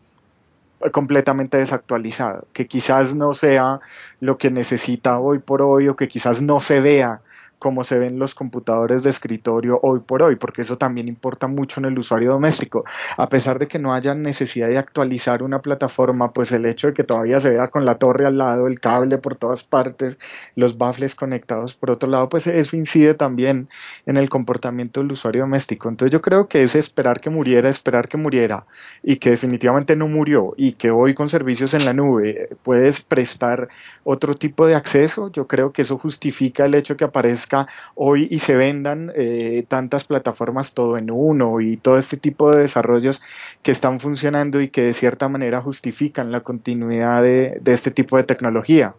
completamente 0.90 1.58
desactualizado, 1.58 2.46
que 2.52 2.66
quizás 2.66 3.14
no 3.14 3.34
sea 3.34 3.80
lo 4.20 4.38
que 4.38 4.50
necesita 4.50 5.18
hoy 5.20 5.38
por 5.38 5.62
hoy 5.62 5.88
o 5.88 5.94
que 5.94 6.08
quizás 6.08 6.42
no 6.42 6.60
se 6.60 6.80
vea 6.80 7.20
como 7.62 7.84
se 7.84 7.96
ven 7.96 8.18
los 8.18 8.34
computadores 8.34 9.04
de 9.04 9.10
escritorio 9.10 9.78
hoy 9.84 10.00
por 10.00 10.24
hoy, 10.24 10.34
porque 10.34 10.62
eso 10.62 10.78
también 10.78 11.06
importa 11.06 11.46
mucho 11.46 11.78
en 11.78 11.84
el 11.84 11.96
usuario 11.96 12.32
doméstico. 12.32 12.84
A 13.16 13.28
pesar 13.28 13.60
de 13.60 13.68
que 13.68 13.78
no 13.78 13.94
haya 13.94 14.16
necesidad 14.16 14.66
de 14.66 14.78
actualizar 14.78 15.44
una 15.44 15.62
plataforma, 15.62 16.32
pues 16.32 16.50
el 16.50 16.66
hecho 16.66 16.88
de 16.88 16.92
que 16.92 17.04
todavía 17.04 17.38
se 17.38 17.50
vea 17.50 17.68
con 17.68 17.84
la 17.84 17.98
torre 17.98 18.26
al 18.26 18.36
lado, 18.36 18.66
el 18.66 18.80
cable 18.80 19.16
por 19.16 19.36
todas 19.36 19.62
partes, 19.62 20.18
los 20.56 20.76
baffles 20.76 21.14
conectados 21.14 21.74
por 21.74 21.92
otro 21.92 22.10
lado, 22.10 22.28
pues 22.28 22.48
eso 22.48 22.76
incide 22.76 23.14
también 23.14 23.68
en 24.06 24.16
el 24.16 24.28
comportamiento 24.28 24.98
del 24.98 25.12
usuario 25.12 25.42
doméstico. 25.42 25.88
Entonces 25.88 26.12
yo 26.12 26.20
creo 26.20 26.48
que 26.48 26.64
ese 26.64 26.80
esperar 26.80 27.20
que 27.20 27.30
muriera, 27.30 27.70
esperar 27.70 28.08
que 28.08 28.16
muriera 28.16 28.66
y 29.04 29.18
que 29.18 29.30
definitivamente 29.30 29.94
no 29.94 30.08
murió 30.08 30.52
y 30.56 30.72
que 30.72 30.90
hoy 30.90 31.14
con 31.14 31.28
servicios 31.28 31.74
en 31.74 31.84
la 31.84 31.92
nube 31.92 32.48
puedes 32.64 33.02
prestar 33.02 33.68
otro 34.02 34.34
tipo 34.34 34.66
de 34.66 34.74
acceso, 34.74 35.30
yo 35.30 35.46
creo 35.46 35.72
que 35.72 35.82
eso 35.82 35.96
justifica 35.96 36.64
el 36.64 36.74
hecho 36.74 36.96
que 36.96 37.04
aparezca 37.04 37.51
hoy 37.94 38.28
y 38.30 38.38
se 38.40 38.54
vendan 38.54 39.12
eh, 39.14 39.64
tantas 39.68 40.04
plataformas 40.04 40.72
todo 40.72 40.96
en 40.96 41.10
uno 41.10 41.60
y 41.60 41.76
todo 41.76 41.98
este 41.98 42.16
tipo 42.16 42.50
de 42.50 42.62
desarrollos 42.62 43.22
que 43.62 43.70
están 43.70 44.00
funcionando 44.00 44.60
y 44.60 44.68
que 44.68 44.82
de 44.82 44.92
cierta 44.92 45.28
manera 45.28 45.60
justifican 45.60 46.32
la 46.32 46.40
continuidad 46.40 47.22
de, 47.22 47.58
de 47.60 47.72
este 47.72 47.90
tipo 47.90 48.16
de 48.16 48.24
tecnología. 48.24 48.94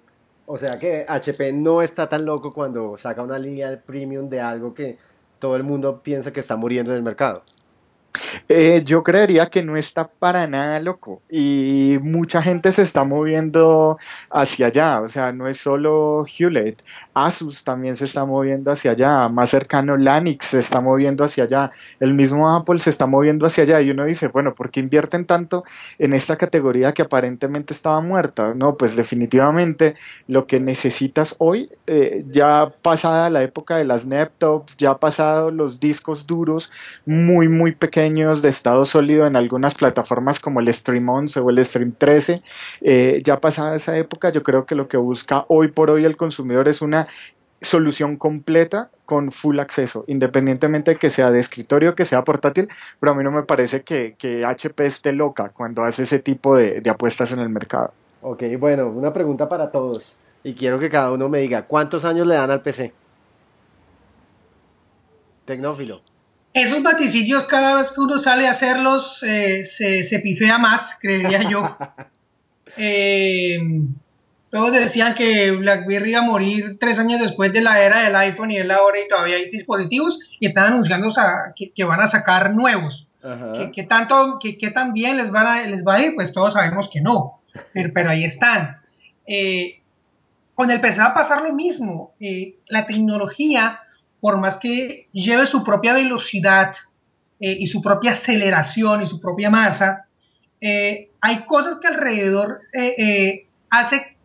O 0.45 0.57
sea 0.57 0.77
que 0.77 1.05
HP 1.07 1.53
no 1.53 1.81
está 1.81 2.09
tan 2.09 2.25
loco 2.25 2.53
cuando 2.53 2.97
saca 2.97 3.23
una 3.23 3.39
línea 3.39 3.81
premium 3.85 4.29
de 4.29 4.41
algo 4.41 4.73
que 4.73 4.97
todo 5.39 5.55
el 5.55 5.63
mundo 5.63 6.01
piensa 6.01 6.31
que 6.31 6.39
está 6.39 6.55
muriendo 6.55 6.91
en 6.91 6.97
el 6.97 7.03
mercado. 7.03 7.43
Eh, 8.49 8.81
yo 8.85 9.03
creería 9.03 9.49
que 9.49 9.63
no 9.63 9.77
está 9.77 10.07
para 10.07 10.47
nada 10.47 10.79
loco 10.79 11.21
y 11.29 11.97
mucha 12.01 12.41
gente 12.41 12.71
se 12.71 12.81
está 12.81 13.03
moviendo 13.03 13.97
hacia 14.29 14.67
allá, 14.67 15.01
o 15.01 15.07
sea, 15.07 15.31
no 15.31 15.47
es 15.47 15.57
solo 15.57 16.25
Hewlett, 16.27 16.83
Asus 17.13 17.63
también 17.63 17.95
se 17.95 18.05
está 18.05 18.25
moviendo 18.25 18.71
hacia 18.71 18.91
allá, 18.91 19.29
más 19.29 19.49
cercano 19.49 19.97
Lanix 19.97 20.47
se 20.47 20.59
está 20.59 20.81
moviendo 20.81 21.23
hacia 21.23 21.45
allá, 21.45 21.71
el 21.99 22.13
mismo 22.13 22.55
Apple 22.55 22.79
se 22.79 22.89
está 22.89 23.05
moviendo 23.07 23.45
hacia 23.45 23.63
allá 23.63 23.81
y 23.81 23.91
uno 23.91 24.05
dice, 24.05 24.27
bueno, 24.27 24.53
¿por 24.55 24.69
qué 24.69 24.79
invierten 24.79 25.25
tanto 25.25 25.63
en 25.97 26.13
esta 26.13 26.37
categoría 26.37 26.93
que 26.93 27.01
aparentemente 27.01 27.73
estaba 27.73 28.01
muerta? 28.01 28.53
No, 28.53 28.77
pues 28.77 28.95
definitivamente 28.95 29.95
lo 30.27 30.47
que 30.47 30.59
necesitas 30.59 31.35
hoy, 31.39 31.69
eh, 31.87 32.25
ya 32.29 32.73
pasada 32.81 33.29
la 33.29 33.43
época 33.43 33.77
de 33.77 33.85
las 33.85 34.05
laptops, 34.05 34.77
ya 34.77 34.97
pasado 34.97 35.51
los 35.51 35.79
discos 35.79 36.27
duros 36.27 36.71
muy, 37.05 37.47
muy 37.49 37.73
pequeños, 37.73 38.02
de 38.11 38.49
estado 38.49 38.85
sólido 38.85 39.25
en 39.25 39.35
algunas 39.35 39.75
plataformas 39.75 40.39
como 40.39 40.59
el 40.59 40.71
Stream 40.73 41.07
11 41.07 41.39
o 41.39 41.49
el 41.49 41.63
Stream 41.63 41.93
13. 41.97 42.41
Eh, 42.81 43.21
ya 43.23 43.39
pasada 43.39 43.75
esa 43.75 43.95
época, 43.97 44.29
yo 44.29 44.43
creo 44.43 44.65
que 44.65 44.75
lo 44.75 44.87
que 44.87 44.97
busca 44.97 45.45
hoy 45.47 45.69
por 45.69 45.89
hoy 45.89 46.03
el 46.03 46.17
consumidor 46.17 46.67
es 46.67 46.81
una 46.81 47.07
solución 47.61 48.17
completa 48.17 48.89
con 49.05 49.31
full 49.31 49.59
acceso, 49.59 50.03
independientemente 50.07 50.91
de 50.91 50.97
que 50.97 51.09
sea 51.09 51.31
de 51.31 51.39
escritorio 51.39 51.95
que 51.95 52.03
sea 52.03 52.25
portátil, 52.25 52.67
pero 52.99 53.13
a 53.13 53.15
mí 53.15 53.23
no 53.23 53.31
me 53.31 53.43
parece 53.43 53.83
que, 53.83 54.15
que 54.17 54.43
HP 54.43 54.85
esté 54.85 55.13
loca 55.13 55.49
cuando 55.49 55.83
hace 55.83 56.03
ese 56.03 56.19
tipo 56.19 56.57
de, 56.57 56.81
de 56.81 56.89
apuestas 56.89 57.31
en 57.31 57.39
el 57.39 57.49
mercado. 57.49 57.93
Ok, 58.21 58.43
bueno, 58.59 58.87
una 58.87 59.13
pregunta 59.13 59.47
para 59.47 59.71
todos 59.71 60.17
y 60.43 60.55
quiero 60.55 60.77
que 60.77 60.89
cada 60.89 61.11
uno 61.13 61.29
me 61.29 61.39
diga, 61.39 61.61
¿cuántos 61.67 62.03
años 62.03 62.27
le 62.27 62.35
dan 62.35 62.51
al 62.51 62.61
PC? 62.61 62.93
Tecnófilo 65.45 66.01
esos 66.53 66.83
vaticinios 66.83 67.45
cada 67.45 67.75
vez 67.75 67.91
que 67.91 67.99
uno 67.99 68.17
sale 68.17 68.47
a 68.47 68.51
hacerlos 68.51 69.23
eh, 69.23 69.65
se, 69.65 70.03
se, 70.03 70.19
pifea 70.19 70.57
más, 70.57 70.97
creería 71.01 71.49
yo. 71.49 71.77
Eh, 72.75 73.59
todos 74.49 74.71
decían 74.71 75.13
que 75.13 75.51
BlackBerry 75.51 76.09
iba 76.09 76.21
a 76.21 76.23
morir 76.23 76.79
tres 76.79 76.97
años 76.97 77.21
después 77.21 77.53
de 77.53 77.61
la 77.61 77.79
era 77.83 77.99
del 77.99 78.15
iPhone 78.15 78.49
y 78.49 78.57
es 78.57 78.65
la 78.65 78.81
hora 78.81 78.99
y 78.99 79.07
todavía 79.07 79.35
hay 79.35 79.51
dispositivos 79.51 80.17
y 80.39 80.47
están 80.47 80.73
anunciando 80.73 81.13
que, 81.55 81.83
van 81.83 82.01
a 82.01 82.07
sacar 82.07 82.51
nuevos. 82.55 83.07
Que, 83.75 83.83
tanto, 83.83 84.39
que, 84.41 84.71
tan 84.71 84.93
bien 84.93 85.17
les, 85.17 85.29
van 85.29 85.45
a, 85.45 85.67
les 85.67 85.85
va 85.85 85.97
a 85.97 86.01
ir, 86.01 86.15
pues 86.15 86.33
todos 86.33 86.53
sabemos 86.53 86.89
que 86.91 86.99
no, 86.99 87.41
pero, 87.93 88.09
ahí 88.09 88.23
están. 88.23 88.77
Eh, 89.27 89.81
con 90.55 90.71
el 90.71 90.81
PC 90.81 90.97
va 90.97 91.09
a 91.09 91.13
pasar 91.13 91.43
lo 91.43 91.53
mismo. 91.53 92.15
la 92.69 92.87
tecnología 92.87 93.82
por 94.23 94.37
más 94.37 94.55
que 94.55 95.09
lleve 95.11 95.45
su 95.45 95.65
propia 95.65 95.91
velocidad 95.91 96.73
eh, 97.41 97.57
y 97.59 97.67
su 97.67 97.81
propia 97.81 98.13
aceleración 98.13 99.01
y 99.01 99.05
su 99.05 99.19
propia 99.19 99.49
masa, 99.49 100.05
eh, 100.61 101.09
hay 101.19 101.43
cosas 101.43 101.75
que 101.81 101.89
alrededor 101.89 102.61
eh, 102.71 103.47
hace 103.69 104.15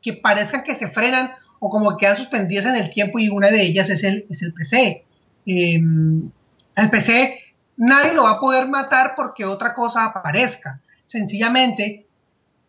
que 0.00 0.12
parezcan 0.12 0.62
que 0.62 0.76
se 0.76 0.86
frenan 0.86 1.32
o 1.58 1.70
como 1.70 1.90
que 1.96 2.04
quedan 2.04 2.16
suspendidas 2.16 2.66
en 2.66 2.76
el 2.76 2.88
tiempo 2.90 3.18
y 3.18 3.30
una 3.30 3.50
de 3.50 3.62
ellas 3.62 3.90
es 3.90 4.04
el, 4.04 4.26
es 4.30 4.42
el 4.42 4.54
PC. 4.54 5.04
Em, 5.44 6.30
el 6.76 6.90
PC 6.90 7.40
nadie 7.78 8.14
lo 8.14 8.22
va 8.22 8.34
a 8.34 8.40
poder 8.40 8.68
matar 8.68 9.14
porque 9.16 9.44
otra 9.44 9.74
cosa 9.74 10.04
aparezca. 10.04 10.80
Sencillamente, 11.04 12.06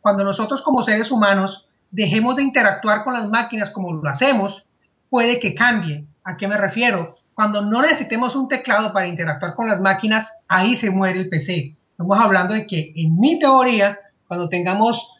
cuando 0.01 0.23
nosotros 0.23 0.63
como 0.63 0.81
seres 0.81 1.11
humanos 1.11 1.67
dejemos 1.91 2.35
de 2.35 2.41
interactuar 2.41 3.03
con 3.03 3.13
las 3.13 3.29
máquinas 3.29 3.69
como 3.69 3.93
lo 3.93 4.09
hacemos, 4.09 4.65
puede 5.11 5.39
que 5.39 5.53
cambie. 5.53 6.08
¿A 6.29 6.37
qué 6.37 6.47
me 6.47 6.57
refiero? 6.57 7.15
Cuando 7.33 7.63
no 7.63 7.81
necesitemos 7.81 8.35
un 8.35 8.47
teclado 8.47 8.93
para 8.93 9.07
interactuar 9.07 9.55
con 9.55 9.67
las 9.67 9.81
máquinas, 9.81 10.31
ahí 10.47 10.75
se 10.75 10.91
muere 10.91 11.19
el 11.19 11.27
PC. 11.27 11.75
Estamos 11.89 12.19
hablando 12.19 12.53
de 12.53 12.67
que 12.67 12.93
en 12.95 13.19
mi 13.19 13.39
teoría, 13.39 13.97
cuando 14.27 14.47
tengamos 14.47 15.19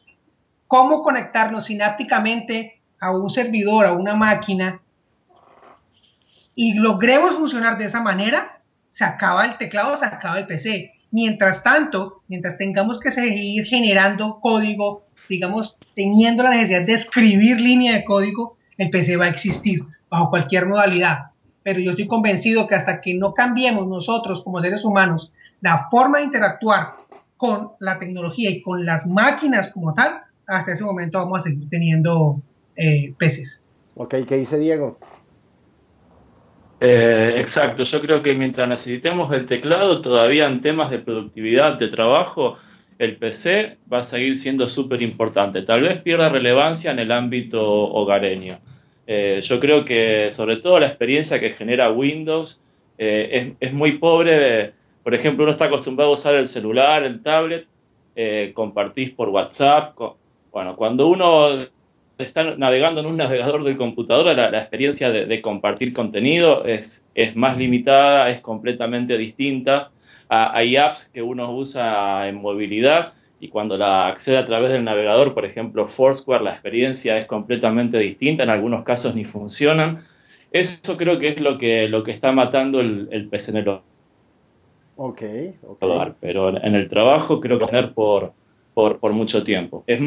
cómo 0.68 1.02
conectarnos 1.02 1.66
sinápticamente 1.66 2.80
a 3.00 3.10
un 3.10 3.28
servidor, 3.32 3.88
a 3.88 3.94
una 3.94 4.14
máquina, 4.14 4.82
y 6.54 6.76
logremos 6.76 7.38
funcionar 7.38 7.80
de 7.80 7.86
esa 7.86 8.02
manera, 8.02 8.62
se 8.88 9.04
acaba 9.04 9.48
el 9.48 9.58
teclado, 9.58 9.98
se 9.98 10.06
acaba 10.06 10.38
el 10.38 10.46
PC. 10.46 10.94
Mientras 11.10 11.64
tanto, 11.64 12.22
mientras 12.28 12.56
tengamos 12.56 13.00
que 13.00 13.10
seguir 13.10 13.66
generando 13.66 14.40
código, 14.40 15.08
digamos, 15.28 15.76
teniendo 15.96 16.44
la 16.44 16.52
necesidad 16.52 16.86
de 16.86 16.94
escribir 16.94 17.60
línea 17.60 17.96
de 17.96 18.04
código, 18.04 18.58
el 18.78 18.92
PC 18.92 19.18
va 19.18 19.26
a 19.26 19.30
existir 19.30 19.88
bajo 20.10 20.30
cualquier 20.30 20.68
modalidad. 20.68 21.32
Pero 21.64 21.80
yo 21.80 21.92
estoy 21.92 22.08
convencido 22.08 22.68
que 22.68 22.76
hasta 22.76 23.02
que 23.02 23.14
no 23.14 23.34
cambiemos 23.34 23.88
nosotros 23.88 24.44
como 24.44 24.62
seres 24.62 24.86
humanos 24.86 25.32
la 25.62 25.88
forma 25.90 26.20
de 26.20 26.26
interactuar 26.26 26.94
con 27.38 27.72
la 27.80 28.00
tecnología 28.00 28.50
y 28.50 28.62
con 28.62 28.86
las 28.86 29.08
máquinas 29.08 29.72
como 29.72 29.94
tal, 29.94 30.22
hasta 30.48 30.74
ese 30.74 30.84
momento 30.84 31.20
vamos 31.20 31.42
a 31.42 31.50
seguir 31.50 31.70
teniendo 31.70 32.42
eh, 32.76 33.14
PCs. 33.18 33.70
Ok, 33.96 34.16
¿qué 34.28 34.38
dice 34.38 34.58
Diego? 34.58 34.98
Eh, 36.82 37.42
exacto, 37.46 37.84
yo 37.84 38.02
creo 38.02 38.24
que 38.24 38.34
mientras 38.34 38.68
necesitemos 38.70 39.32
el 39.34 39.48
teclado, 39.48 40.02
todavía 40.02 40.48
en 40.48 40.62
temas 40.62 40.90
de 40.92 41.00
productividad 41.00 41.78
de 41.78 41.90
trabajo, 41.90 42.58
el 42.98 43.18
PC 43.18 43.78
va 43.92 44.00
a 44.00 44.04
seguir 44.04 44.38
siendo 44.40 44.68
súper 44.68 45.02
importante. 45.02 45.62
Tal 45.64 45.82
vez 45.84 46.02
pierda 46.02 46.30
relevancia 46.30 46.92
en 46.92 47.00
el 47.00 47.12
ámbito 47.12 47.62
hogareño. 47.64 48.60
Eh, 49.12 49.42
yo 49.42 49.60
creo 49.60 49.86
que 49.86 50.32
sobre 50.32 50.58
todo 50.58 50.80
la 50.80 50.86
experiencia 50.86 51.40
que 51.40 51.50
genera 51.50 51.92
Windows 51.92 52.62
eh, 53.00 53.56
es, 53.60 53.74
muy 53.74 53.94
pobre. 53.94 54.74
Por 55.02 55.16
ejemplo, 55.16 55.46
uno 55.46 55.52
está 55.52 55.66
acostumbrado 55.66 56.12
a 56.12 56.14
usar 56.14 56.36
el 56.36 56.46
celular, 56.46 57.02
el 57.02 57.24
tablet, 57.24 57.66
compartís 58.54 59.10
por 59.10 59.30
WhatsApp. 59.30 59.98
bueno, 60.52 60.76
cuando 60.76 61.08
uno 61.08 61.48
está 62.20 62.56
navegando 62.56 63.00
en 63.02 63.08
un 63.08 63.18
navegador 63.24 63.64
del 63.64 63.78
computador, 63.78 64.36
la, 64.36 64.60
experiencia 64.60 65.10
de, 65.10 65.42
compartir 65.42 65.92
contenido 65.92 66.66
es, 66.66 67.08
es, 67.16 67.36
más 67.36 67.58
limitada, 67.58 68.30
es 68.30 68.42
completamente 68.42 69.18
distinta. 69.18 69.90
hay 70.28 70.76
apps 70.76 71.10
que 71.12 71.24
uno 71.24 71.52
usa 71.56 72.28
en 72.28 72.36
movilidad 72.36 73.14
y 73.40 73.50
cuando 73.50 73.78
la 73.78 74.08
accede 74.08 74.38
a 74.38 74.46
través 74.46 74.72
del 74.72 74.84
navegador, 74.84 75.34
por 75.34 75.46
ejemplo 75.46 75.88
Foursquare, 75.88 76.44
la 76.44 76.52
experiencia 76.52 77.18
es 77.18 77.26
completamente 77.26 77.98
distinta, 77.98 78.44
en 78.44 78.50
algunos 78.50 78.84
casos 78.84 79.16
ni 79.16 79.24
funcionan. 79.24 80.00
Eso 80.52 80.98
creo 80.98 81.20
que 81.20 81.30
es 81.30 81.40
lo 81.40 81.58
que, 81.58 81.88
lo 81.88 82.04
que 82.04 82.12
está 82.12 82.32
matando 82.32 82.82
el, 82.82 83.08
el 83.12 83.30
PC 83.30 83.52
en 83.52 83.58
el 83.58 83.80
Ok, 85.02 85.22
Pero 86.20 86.50
en 86.62 86.76
el 86.76 86.90
trabajo 86.90 87.40
creo 87.40 87.58
que 87.58 87.68
tener 87.68 87.94
por, 87.94 88.34
por, 88.74 89.00
por 89.00 89.14
mucho 89.14 89.44
tiempo. 89.44 89.84
Es 89.88 90.02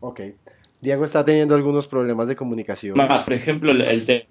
Ok. 0.00 0.20
Diego 0.80 1.04
está 1.04 1.24
teniendo 1.24 1.54
algunos 1.54 1.86
problemas 1.86 2.28
de 2.28 2.36
comunicación. 2.36 2.96
Más, 2.96 3.24
por 3.24 3.34
ejemplo, 3.34 3.72
el, 3.72 4.06
tema 4.06 4.24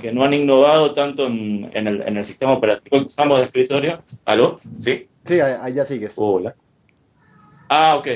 que 0.00 0.12
no 0.12 0.24
han 0.24 0.34
innovado 0.34 0.92
tanto 0.94 1.26
en, 1.26 1.70
el, 1.74 2.24
sistema 2.24 2.52
operativo 2.52 2.98
que 2.98 3.06
usamos 3.06 3.38
de 3.38 3.46
escritorio. 3.46 4.02
¿Aló? 4.24 4.58
¿Sí? 4.78 5.06
Sí, 5.24 5.40
ahí 5.40 5.72
ya 5.72 5.84
sigues. 5.84 6.14
Hola. 6.16 6.54
Ah, 7.68 7.96
ok. 7.96 8.08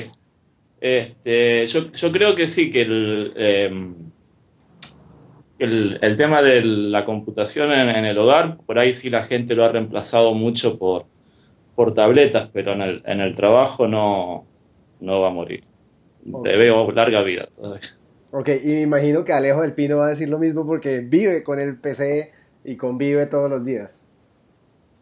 Este, 0.81 1.65
yo, 1.67 2.11
creo 2.11 2.35
que 2.35 2.47
sí, 2.47 2.69
que 2.69 2.81
el, 2.81 3.95
el, 5.57 6.17
tema 6.17 6.41
de 6.41 6.63
la 6.63 7.05
computación 7.05 7.71
en, 7.71 8.05
el 8.05 8.17
hogar, 8.17 8.57
por 8.57 8.77
ahí 8.77 8.93
sí 8.93 9.09
la 9.09 9.23
gente 9.23 9.55
lo 9.55 9.63
ha 9.63 9.69
reemplazado 9.69 10.33
mucho 10.33 10.77
por, 10.77 11.05
por 11.75 11.93
tabletas, 11.93 12.49
pero 12.51 12.73
en 12.73 12.81
el, 12.81 13.01
en 13.05 13.21
el 13.21 13.33
trabajo 13.33 13.87
no, 13.87 14.45
no 14.99 15.21
va 15.21 15.29
a 15.29 15.31
morir. 15.31 15.63
Le 16.43 16.57
veo 16.57 16.91
larga 16.91 17.21
vida 17.23 17.47
todavía. 17.55 17.89
Ok, 18.37 18.49
y 18.65 18.67
me 18.67 18.81
imagino 18.81 19.23
que 19.23 19.31
Alejo 19.31 19.61
del 19.61 19.71
Pino 19.71 19.95
va 19.95 20.07
a 20.07 20.09
decir 20.09 20.27
lo 20.27 20.37
mismo 20.37 20.67
porque 20.67 20.99
vive 20.99 21.41
con 21.41 21.57
el 21.57 21.77
PC 21.77 22.33
y 22.65 22.75
convive 22.75 23.27
todos 23.27 23.49
los 23.49 23.63
días. 23.63 24.01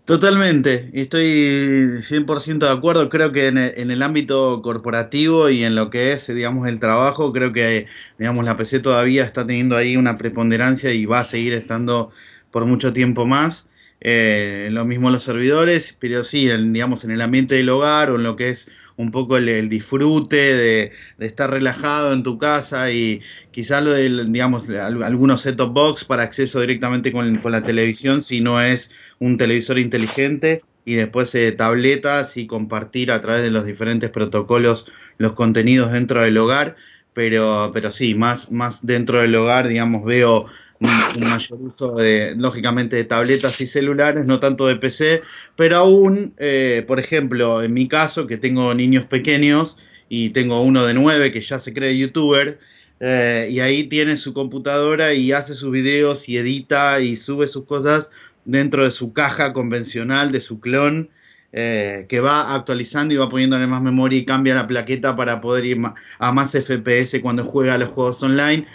Totalmente, 0.06 0.92
estoy 0.94 2.00
100% 2.04 2.60
de 2.60 2.70
acuerdo. 2.70 3.10
Creo 3.10 3.32
que 3.32 3.48
en 3.48 3.58
el, 3.58 4.04
ámbito 4.04 4.62
corporativo 4.62 5.50
y 5.50 5.64
en 5.64 5.74
lo 5.74 5.90
que 5.90 6.12
es, 6.12 6.28
digamos, 6.28 6.68
el 6.68 6.80
trabajo, 6.80 7.34
creo 7.34 7.52
que, 7.54 7.88
digamos, 8.20 8.46
la 8.46 8.56
PC 8.56 8.82
todavía 8.82 9.24
está 9.24 9.48
teniendo 9.48 9.78
ahí 9.78 9.98
una 9.98 10.16
preponderancia 10.16 10.92
y 10.92 11.08
va 11.08 11.22
a 11.22 11.24
seguir 11.24 11.54
estando 11.54 12.12
por 12.52 12.66
mucho 12.66 12.94
tiempo 12.94 13.26
más. 13.26 13.68
Eh, 14.00 14.68
lo 14.70 14.86
mismo 14.86 15.10
los 15.10 15.24
servidores, 15.24 15.98
pero 16.00 16.24
sí, 16.24 16.50
digamos, 16.50 17.04
en 17.04 17.10
el 17.10 17.22
ambiente 17.22 17.56
del 17.56 17.70
hogar 17.70 18.12
o 18.12 18.18
en 18.18 18.24
lo 18.24 18.36
que 18.36 18.50
es 18.50 18.70
un 18.98 19.12
poco 19.12 19.38
el, 19.38 19.70
disfrute 19.70 20.36
de, 20.36 20.92
estar 21.20 21.50
relajado 21.50 22.14
en 22.14 22.24
tu 22.24 22.38
casa 22.38 22.92
y 22.92 23.22
quizás 23.52 23.84
lo 23.84 23.92
de, 23.92 24.26
digamos, 24.26 24.70
algunos 24.70 25.42
set-top 25.42 25.74
box 25.74 26.06
para 26.06 26.24
acceso 26.24 26.60
directamente 26.62 27.12
con, 27.12 27.42
la 27.44 27.64
televisión 27.64 28.22
si 28.22 28.42
no 28.42 28.62
es 28.62 28.92
un 29.20 29.38
televisor 29.38 29.80
inteligente 29.80 30.62
y 30.86 30.96
después 30.96 31.34
eh, 31.36 31.52
tabletas 31.52 32.38
y 32.38 32.46
compartir 32.46 33.12
a 33.12 33.22
través 33.22 33.42
de 33.42 33.52
los 33.52 33.66
diferentes 33.66 34.10
protocolos 34.10 34.86
los 35.18 35.34
contenidos 35.34 35.92
dentro 35.92 36.22
del 36.22 36.38
hogar. 36.38 36.76
Pero, 37.14 37.70
pero 37.72 37.92
sí, 37.92 38.16
más, 38.16 38.52
más 38.52 38.86
dentro 38.86 39.22
del 39.22 39.36
hogar, 39.36 39.68
digamos, 39.68 40.04
veo 40.04 40.48
un, 40.84 41.30
mayor 41.30 41.62
uso 41.62 41.96
de, 41.96 42.34
lógicamente, 42.38 42.96
de 42.96 43.04
tabletas 43.04 43.60
y 43.62 43.68
celulares, 43.68 44.28
no 44.28 44.40
tanto 44.40 44.68
de 44.68 44.76
PC, 44.76 45.22
pero 45.56 45.78
aún, 45.78 46.34
eh, 46.38 46.84
por 46.88 47.00
ejemplo, 47.00 47.64
en 47.64 47.74
mi 47.74 47.88
caso, 47.88 48.28
que 48.28 48.38
tengo 48.38 48.74
niños 48.74 49.06
pequeños 49.06 49.78
y 50.10 50.30
tengo 50.30 50.62
uno 50.62 50.86
de 50.86 50.94
nueve 50.94 51.32
que 51.32 51.42
ya 51.42 51.60
se 51.60 51.74
cree 51.74 51.98
youtuber, 51.98 52.60
eh, 53.00 53.50
y 53.52 53.60
ahí 53.60 53.86
tiene 53.86 54.18
su 54.18 54.34
computadora 54.34 55.14
y 55.14 55.32
hace 55.32 55.56
sus 55.56 55.72
videos 55.72 56.30
y 56.30 56.38
edita 56.38 57.02
y 57.02 57.16
sube 57.16 57.48
sus 57.48 57.66
cosas 57.66 58.12
dentro 58.46 58.84
de 58.84 58.92
su 58.92 59.14
caja 59.14 59.54
convencional, 59.54 60.32
de 60.32 60.42
su 60.42 60.60
clon. 60.60 61.10
Eh, 61.56 62.08
que 62.10 62.20
va 62.20 62.56
actualizando 62.56 63.14
y 63.14 63.18
va 63.18 63.30
poniéndole 63.30 63.68
más 63.68 63.80
memoria 63.80 64.18
y 64.18 64.26
cambia 64.26 64.56
la 64.56 64.66
plaqueta 64.66 65.16
para 65.16 65.40
poder 65.40 65.66
ir 65.66 65.78
a 66.18 66.32
más 66.32 66.54
FPS 66.54 67.22
cuando 67.22 67.46
juega 67.46 67.78
los 67.78 67.92
juegos 67.92 68.24
online. 68.24 68.66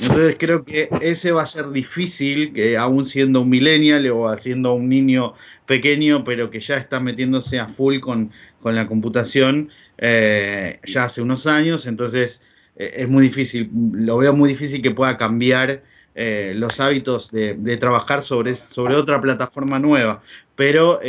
Entonces 0.00 0.36
creo 0.38 0.64
que 0.64 0.88
ese 1.00 1.32
va 1.32 1.42
a 1.42 1.46
ser 1.46 1.70
difícil, 1.70 2.52
que 2.52 2.76
aún 2.76 3.04
siendo 3.04 3.40
un 3.40 3.50
millennial 3.50 4.08
o 4.10 4.36
siendo 4.38 4.72
un 4.74 4.88
niño 4.88 5.34
pequeño, 5.66 6.22
pero 6.24 6.50
que 6.50 6.60
ya 6.60 6.76
está 6.76 7.00
metiéndose 7.00 7.58
a 7.58 7.66
full 7.68 7.98
con, 7.98 8.30
la 8.62 8.86
computación 8.86 9.70
eh, 9.96 10.78
ya 10.86 11.04
hace 11.04 11.22
unos 11.22 11.46
años, 11.46 11.86
entonces 11.86 12.42
eh, 12.76 12.94
es 12.98 13.08
muy 13.08 13.22
difícil, 13.22 13.70
lo 13.92 14.18
veo 14.18 14.34
muy 14.34 14.50
difícil 14.50 14.82
que 14.82 14.90
pueda 14.90 15.16
cambiar 15.16 15.82
eh, 16.14 16.52
los 16.54 16.78
hábitos 16.80 17.30
de, 17.30 17.76
trabajar 17.78 18.22
sobre, 18.22 18.54
sobre 18.54 18.94
otra 18.94 19.20
plataforma 19.20 19.78
nueva, 19.78 20.22
pero, 20.54 21.00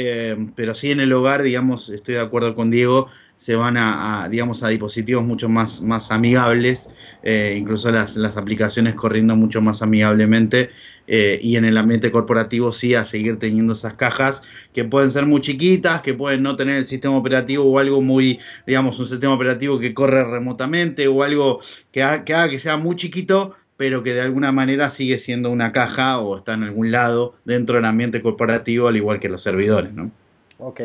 pero 0.56 0.75
sí 0.75 0.91
en 0.91 0.99
el 0.99 1.12
hogar, 1.12 1.41
digamos, 1.43 1.89
estoy 1.89 2.15
de 2.15 2.21
acuerdo 2.21 2.56
con 2.56 2.69
Diego, 2.69 3.10
se 3.39 3.56
van 3.56 3.78
a, 3.78 4.28
digamos, 4.30 4.63
a 4.63 4.67
dispositivos 4.67 5.23
mucho 5.23 5.47
más, 5.47 5.82
más 5.82 6.12
amigables, 6.12 6.91
eh, 7.23 7.56
incluso 7.58 7.89
las, 7.89 8.17
las, 8.17 8.36
aplicaciones 8.36 8.95
corriendo 8.95 9.38
mucho 9.38 9.62
más 9.62 9.82
amigablemente 9.82 10.71
eh, 11.08 11.39
y 11.41 11.56
en 11.56 11.63
el 11.63 11.78
ambiente 11.78 12.12
corporativo 12.12 12.73
sí 12.73 12.95
a 12.95 13.06
seguir 13.06 13.39
teniendo 13.39 13.71
esas 13.71 13.93
cajas 13.93 14.43
que 14.73 14.84
pueden 14.84 15.10
ser 15.10 15.25
muy 15.25 15.39
chiquitas, 15.39 16.02
que 16.02 16.13
pueden 16.13 16.43
no 16.43 16.58
tener 16.58 16.75
el 16.75 16.86
sistema 16.86 17.15
operativo 17.15 17.63
o 17.63 17.80
algo 17.80 18.02
muy, 18.02 18.41
digamos, 18.67 18.99
un 18.99 19.08
sistema 19.08 19.36
operativo 19.36 19.80
que 19.80 19.93
corre 19.93 20.25
remotamente 20.25 21.08
o 21.08 21.23
algo 21.23 21.62
que, 21.93 22.04
haga 22.04 22.49
que 22.49 22.60
sea 22.60 22.75
muy 22.75 22.97
chiquito, 22.97 23.56
pero 23.78 24.04
que 24.04 24.15
de 24.15 24.21
alguna 24.21 24.52
manera 24.52 24.89
sigue 24.89 25.17
siendo 25.17 25.49
una 25.49 25.71
caja 25.71 26.19
o 26.19 26.36
está 26.36 26.56
en 26.56 26.63
algún 26.63 26.91
lado 26.91 27.36
dentro 27.45 27.78
del 27.78 27.86
ambiente 27.86 28.21
corporativo, 28.21 28.89
al 28.89 28.97
igual 28.97 29.21
que 29.21 29.30
los 29.30 29.41
servidores, 29.41 29.93
¿no? 29.93 30.12
Ok. 30.58 30.82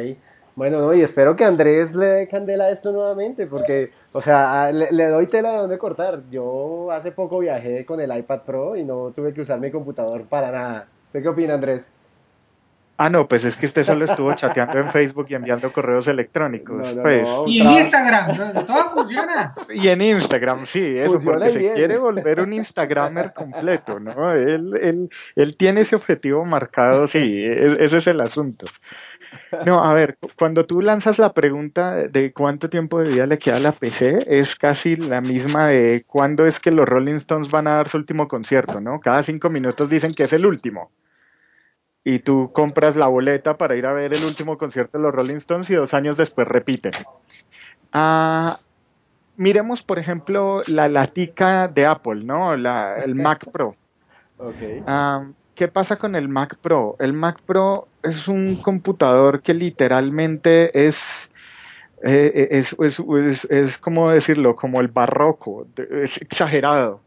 Bueno, 0.56 0.80
no, 0.80 0.94
y 0.94 1.02
espero 1.02 1.34
que 1.34 1.44
Andrés 1.44 1.96
le 1.96 2.06
dé 2.06 2.28
candela 2.28 2.64
a 2.64 2.70
esto 2.70 2.92
nuevamente, 2.92 3.46
porque, 3.46 3.90
o 4.12 4.22
sea, 4.22 4.70
le, 4.70 5.08
doy 5.08 5.26
tela 5.26 5.52
de 5.52 5.58
dónde 5.58 5.78
cortar. 5.78 6.22
Yo 6.30 6.90
hace 6.92 7.10
poco 7.10 7.40
viajé 7.40 7.84
con 7.84 8.00
el 8.00 8.16
iPad 8.16 8.42
Pro 8.42 8.76
y 8.76 8.84
no 8.84 9.10
tuve 9.10 9.34
que 9.34 9.40
usar 9.40 9.58
mi 9.58 9.72
computador 9.72 10.24
para 10.24 10.52
nada. 10.52 10.86
¿Usted 11.04 11.22
qué 11.22 11.28
opina, 11.28 11.54
Andrés? 11.54 11.90
Ah, 12.96 13.10
no, 13.10 13.26
pues 13.26 13.44
es 13.44 13.56
que 13.56 13.66
usted 13.66 13.82
solo 13.82 14.04
estuvo 14.04 14.32
chateando 14.34 14.78
en 14.78 14.86
Facebook 14.86 15.26
y 15.28 15.34
enviando 15.34 15.72
correos 15.72 16.06
electrónicos. 16.06 16.94
pues. 17.02 17.26
y 17.48 17.60
en 17.60 17.70
Instagram, 17.72 18.36
todo 18.66 18.90
funciona. 18.94 19.54
Y 19.70 19.88
en 19.88 20.00
Instagram, 20.00 20.64
sí, 20.64 20.96
eso, 20.96 21.18
porque 21.24 21.50
se 21.50 21.74
quiere 21.74 21.98
volver 21.98 22.40
un 22.40 22.52
Instagramer 22.52 23.32
completo, 23.34 23.98
¿no? 23.98 24.32
Él, 24.32 24.70
él, 24.80 25.10
él 25.34 25.56
tiene 25.56 25.80
ese 25.80 25.96
objetivo 25.96 26.44
marcado, 26.44 27.08
sí, 27.08 27.44
e, 27.44 27.84
ese 27.84 27.98
es 27.98 28.06
el 28.06 28.20
asunto. 28.20 28.66
No, 29.66 29.84
a 29.84 29.94
ver, 29.94 30.18
cuando 30.38 30.66
tú 30.66 30.80
lanzas 30.80 31.18
la 31.18 31.32
pregunta 31.32 31.94
de 32.08 32.32
cuánto 32.32 32.68
tiempo 32.68 33.00
de 33.00 33.08
vida 33.08 33.26
le 33.26 33.38
queda 33.38 33.56
a 33.56 33.60
la 33.60 33.72
PC, 33.72 34.24
es 34.26 34.56
casi 34.56 34.96
la 34.96 35.20
misma 35.20 35.66
de 35.66 36.02
cuándo 36.06 36.46
es 36.46 36.60
que 36.60 36.70
los 36.70 36.88
Rolling 36.88 37.14
Stones 37.14 37.50
van 37.50 37.66
a 37.66 37.76
dar 37.76 37.88
su 37.88 37.96
último 37.96 38.28
concierto, 38.28 38.80
¿no? 38.80 39.00
Cada 39.00 39.22
cinco 39.22 39.50
minutos 39.50 39.88
dicen 39.88 40.14
que 40.14 40.24
es 40.24 40.32
el 40.32 40.46
último. 40.46 40.90
Y 42.04 42.18
tú 42.18 42.50
compras 42.52 42.96
la 42.96 43.06
boleta 43.06 43.56
para 43.56 43.76
ir 43.76 43.86
a 43.86 43.92
ver 43.92 44.12
el 44.12 44.24
último 44.24 44.58
concierto 44.58 44.98
de 44.98 45.04
los 45.04 45.14
Rolling 45.14 45.36
Stones 45.36 45.70
y 45.70 45.74
dos 45.74 45.94
años 45.94 46.16
después 46.16 46.46
repiten. 46.46 46.92
Ah, 47.92 48.54
miremos, 49.36 49.82
por 49.82 49.98
ejemplo, 49.98 50.60
la 50.68 50.88
latica 50.88 51.68
de 51.68 51.86
Apple, 51.86 52.24
¿no? 52.24 52.56
La, 52.56 52.96
el 52.96 53.14
Mac 53.14 53.50
Pro. 53.50 53.76
Ok. 54.36 54.82
Ah, 54.86 55.24
¿Qué 55.54 55.68
pasa 55.68 55.96
con 55.96 56.16
el 56.16 56.28
Mac 56.28 56.56
Pro? 56.60 56.96
El 56.98 57.12
Mac 57.12 57.40
Pro 57.42 57.86
es 58.02 58.26
un 58.26 58.56
computador 58.56 59.40
que 59.40 59.54
literalmente 59.54 60.86
es, 60.86 61.30
eh, 62.02 62.48
es, 62.50 62.74
es, 62.80 62.98
es, 62.98 63.44
es 63.44 63.78
como 63.78 64.10
decirlo, 64.10 64.56
como 64.56 64.80
el 64.80 64.88
barroco, 64.88 65.66
es 65.76 66.16
exagerado. 66.20 67.03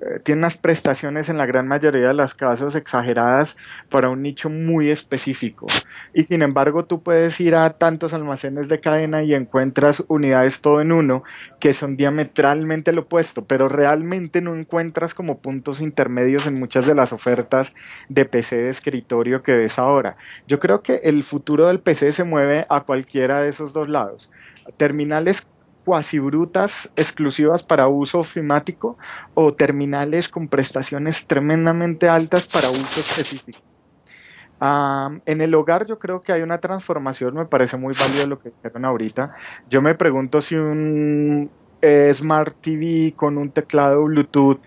Eh, 0.00 0.20
tiene 0.22 0.40
unas 0.40 0.56
prestaciones 0.56 1.28
en 1.28 1.38
la 1.38 1.46
gran 1.46 1.66
mayoría 1.66 2.08
de 2.08 2.14
los 2.14 2.34
casos 2.34 2.74
exageradas 2.74 3.56
para 3.88 4.10
un 4.10 4.22
nicho 4.22 4.50
muy 4.50 4.90
específico. 4.90 5.66
Y 6.12 6.24
sin 6.24 6.42
embargo, 6.42 6.84
tú 6.84 7.02
puedes 7.02 7.40
ir 7.40 7.54
a 7.54 7.70
tantos 7.70 8.12
almacenes 8.12 8.68
de 8.68 8.80
cadena 8.80 9.22
y 9.22 9.34
encuentras 9.34 10.04
unidades 10.08 10.60
todo 10.60 10.80
en 10.80 10.92
uno 10.92 11.22
que 11.60 11.72
son 11.72 11.96
diametralmente 11.96 12.92
lo 12.92 13.02
opuesto, 13.02 13.44
pero 13.44 13.68
realmente 13.68 14.40
no 14.40 14.54
encuentras 14.54 15.14
como 15.14 15.38
puntos 15.38 15.80
intermedios 15.80 16.46
en 16.46 16.54
muchas 16.54 16.86
de 16.86 16.94
las 16.94 17.12
ofertas 17.12 17.74
de 18.08 18.24
PC 18.24 18.56
de 18.56 18.68
escritorio 18.70 19.42
que 19.42 19.52
ves 19.52 19.78
ahora. 19.78 20.16
Yo 20.46 20.60
creo 20.60 20.82
que 20.82 20.96
el 21.04 21.24
futuro 21.24 21.68
del 21.68 21.80
PC 21.80 22.12
se 22.12 22.24
mueve 22.24 22.66
a 22.68 22.80
cualquiera 22.80 23.40
de 23.40 23.48
esos 23.48 23.72
dos 23.72 23.88
lados. 23.88 24.30
Terminales 24.76 25.46
cuasi 25.86 26.18
brutas 26.18 26.90
exclusivas 26.96 27.62
para 27.62 27.86
uso 27.86 28.18
ofimático 28.18 28.96
o 29.34 29.54
terminales 29.54 30.28
con 30.28 30.48
prestaciones 30.48 31.28
tremendamente 31.28 32.08
altas 32.08 32.48
para 32.52 32.68
uso 32.68 32.98
específico. 32.98 33.60
En 34.60 35.40
el 35.40 35.54
hogar 35.54 35.86
yo 35.86 36.00
creo 36.00 36.20
que 36.20 36.32
hay 36.32 36.42
una 36.42 36.58
transformación, 36.58 37.34
me 37.34 37.44
parece 37.44 37.76
muy 37.76 37.94
válido 37.94 38.26
lo 38.26 38.40
que 38.40 38.50
dijeron 38.50 38.84
ahorita. 38.84 39.32
Yo 39.70 39.80
me 39.80 39.94
pregunto 39.94 40.40
si 40.40 40.56
un 40.56 41.52
eh, 41.80 42.10
Smart 42.12 42.56
TV 42.60 43.14
con 43.14 43.38
un 43.38 43.52
teclado 43.52 44.02
Bluetooth 44.06 44.58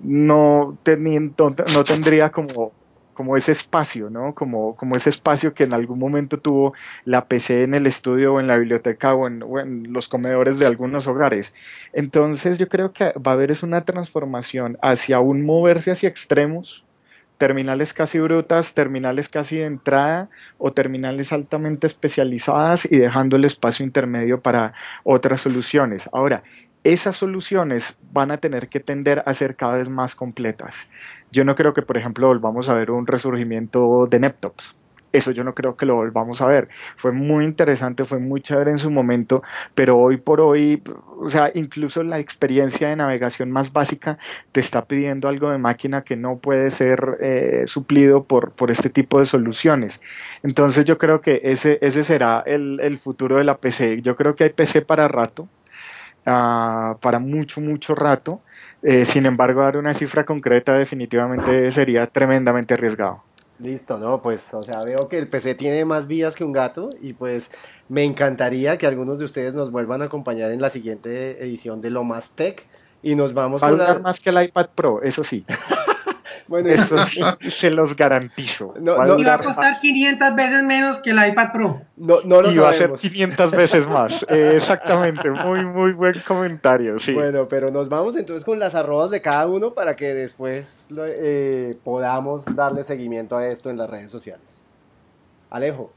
no 0.00 0.76
tendría 0.82 2.32
como, 2.32 2.72
como 3.14 3.36
ese 3.36 3.52
espacio, 3.52 4.10
¿no? 4.10 4.34
Como, 4.34 4.76
como 4.76 4.96
ese 4.96 5.10
espacio 5.10 5.54
que 5.54 5.64
en 5.64 5.72
algún 5.72 5.98
momento 5.98 6.38
tuvo 6.38 6.74
la 7.04 7.26
PC 7.26 7.62
en 7.62 7.74
el 7.74 7.86
estudio 7.86 8.34
o 8.34 8.40
en 8.40 8.46
la 8.46 8.56
biblioteca 8.56 9.14
o 9.14 9.28
en, 9.28 9.92
los 9.92 10.08
comedores 10.08 10.58
de 10.58 10.66
algunos 10.66 11.06
hogares. 11.06 11.54
Entonces 11.92 12.58
yo 12.58 12.68
creo 12.68 12.92
que 12.92 13.12
va 13.12 13.32
a 13.32 13.34
haber 13.34 13.50
es 13.50 13.62
una 13.62 13.82
transformación 13.82 14.78
hacia 14.82 15.20
un 15.20 15.44
moverse 15.44 15.90
hacia 15.92 16.08
extremos 16.08 16.84
terminales 17.38 17.92
casi 17.92 18.18
brutas, 18.20 18.74
terminales 18.74 19.28
casi 19.28 19.56
de 19.56 19.64
entrada 19.64 20.28
o 20.58 20.72
terminales 20.72 21.32
altamente 21.32 21.86
especializadas 21.86 22.86
y 22.90 22.98
dejando 22.98 23.36
el 23.36 23.44
espacio 23.44 23.84
intermedio 23.84 24.40
para 24.40 24.72
otras 25.02 25.40
soluciones. 25.40 26.08
Ahora, 26.12 26.42
esas 26.84 27.16
soluciones 27.16 27.98
van 28.12 28.30
a 28.30 28.36
tener 28.36 28.68
que 28.68 28.78
tender 28.78 29.22
a 29.26 29.32
ser 29.32 29.56
cada 29.56 29.76
vez 29.76 29.88
más 29.88 30.14
completas. 30.14 30.88
Yo 31.32 31.44
no 31.44 31.56
creo 31.56 31.72
que, 31.72 31.82
por 31.82 31.96
ejemplo, 31.96 32.28
volvamos 32.28 32.68
a 32.68 32.74
ver 32.74 32.90
un 32.90 33.06
resurgimiento 33.06 34.06
de 34.08 34.20
laptops. 34.20 34.76
Eso 35.14 35.30
yo 35.30 35.44
no 35.44 35.54
creo 35.54 35.76
que 35.76 35.86
lo 35.86 35.94
volvamos 35.94 36.42
a 36.42 36.46
ver. 36.46 36.68
Fue 36.96 37.12
muy 37.12 37.44
interesante, 37.44 38.04
fue 38.04 38.18
muy 38.18 38.40
chévere 38.40 38.72
en 38.72 38.78
su 38.78 38.90
momento, 38.90 39.42
pero 39.74 39.96
hoy 39.96 40.16
por 40.16 40.40
hoy, 40.40 40.82
o 41.20 41.30
sea, 41.30 41.52
incluso 41.54 42.02
la 42.02 42.18
experiencia 42.18 42.88
de 42.88 42.96
navegación 42.96 43.52
más 43.52 43.72
básica 43.72 44.18
te 44.50 44.58
está 44.58 44.86
pidiendo 44.86 45.28
algo 45.28 45.50
de 45.50 45.58
máquina 45.58 46.02
que 46.02 46.16
no 46.16 46.38
puede 46.38 46.68
ser 46.70 47.16
eh, 47.20 47.62
suplido 47.66 48.24
por, 48.24 48.50
por 48.50 48.72
este 48.72 48.90
tipo 48.90 49.20
de 49.20 49.24
soluciones. 49.24 50.02
Entonces 50.42 50.84
yo 50.84 50.98
creo 50.98 51.20
que 51.20 51.40
ese, 51.44 51.78
ese 51.80 52.02
será 52.02 52.42
el, 52.44 52.80
el 52.80 52.98
futuro 52.98 53.36
de 53.36 53.44
la 53.44 53.58
PC. 53.58 54.02
Yo 54.02 54.16
creo 54.16 54.34
que 54.34 54.42
hay 54.42 54.50
PC 54.50 54.82
para 54.82 55.06
rato, 55.06 55.48
uh, 56.26 56.96
para 56.98 57.18
mucho, 57.18 57.60
mucho 57.60 57.94
rato. 57.94 58.40
Eh, 58.82 59.06
sin 59.06 59.24
embargo, 59.26 59.62
dar 59.62 59.76
una 59.76 59.94
cifra 59.94 60.24
concreta 60.24 60.74
definitivamente 60.74 61.70
sería 61.70 62.06
tremendamente 62.06 62.74
arriesgado. 62.74 63.22
Listo, 63.58 63.98
no, 63.98 64.20
pues, 64.20 64.52
o 64.52 64.62
sea, 64.62 64.82
veo 64.82 65.08
que 65.08 65.16
el 65.16 65.28
PC 65.28 65.54
tiene 65.54 65.84
más 65.84 66.06
vías 66.06 66.34
que 66.34 66.44
un 66.44 66.52
gato 66.52 66.90
y 67.00 67.12
pues 67.12 67.52
me 67.88 68.02
encantaría 68.02 68.76
que 68.78 68.86
algunos 68.86 69.18
de 69.18 69.24
ustedes 69.24 69.54
nos 69.54 69.70
vuelvan 69.70 70.02
a 70.02 70.06
acompañar 70.06 70.50
en 70.50 70.60
la 70.60 70.70
siguiente 70.70 71.42
edición 71.42 71.80
de 71.80 71.90
Lo 71.90 72.02
Más 72.02 72.34
Tech 72.34 72.66
y 73.02 73.14
nos 73.14 73.32
vamos 73.32 73.62
Va 73.62 73.68
a 73.68 73.70
durar 73.70 74.02
más 74.02 74.18
que 74.18 74.30
el 74.30 74.42
iPad 74.42 74.70
Pro, 74.74 75.02
eso 75.02 75.22
sí. 75.22 75.46
Bueno, 76.46 76.68
Eso 76.68 76.98
sí, 76.98 77.22
se 77.50 77.70
los 77.70 77.96
garantizo. 77.96 78.74
No, 78.78 78.96
Va 78.98 79.06
no, 79.06 79.18
Y 79.18 79.24
va 79.24 79.34
a 79.34 79.38
costar 79.38 79.70
más. 79.72 79.80
500 79.80 80.34
veces 80.36 80.62
menos 80.62 80.98
que 80.98 81.10
el 81.10 81.26
iPad 81.26 81.52
Pro. 81.52 81.80
no, 81.96 82.20
no 82.24 82.42
lo 82.42 82.52
y 82.52 82.58
va 82.58 82.68
a 82.68 82.72
ser 82.72 82.80
sabemos. 82.82 83.00
500 83.00 83.50
veces 83.52 83.86
más. 83.86 84.26
Eh, 84.28 84.52
exactamente, 84.56 85.30
muy, 85.30 85.64
muy 85.64 85.92
buen 85.92 86.20
comentario, 86.26 86.98
sí. 86.98 87.12
Bueno, 87.14 87.48
pero 87.48 87.70
nos 87.70 87.88
vamos 87.88 88.16
entonces 88.16 88.44
con 88.44 88.58
las 88.58 88.74
arrobas 88.74 89.10
de 89.10 89.20
cada 89.22 89.46
uno 89.46 89.72
para 89.74 89.96
que 89.96 90.12
después 90.12 90.86
lo- 90.90 91.04
eh, 91.06 91.76
podamos 91.82 92.44
darle 92.54 92.84
seguimiento 92.84 93.36
a 93.36 93.46
esto 93.48 93.70
en 93.70 93.78
las 93.78 93.88
redes 93.88 94.10
sociales. 94.10 94.64
Alejo. 95.50 95.92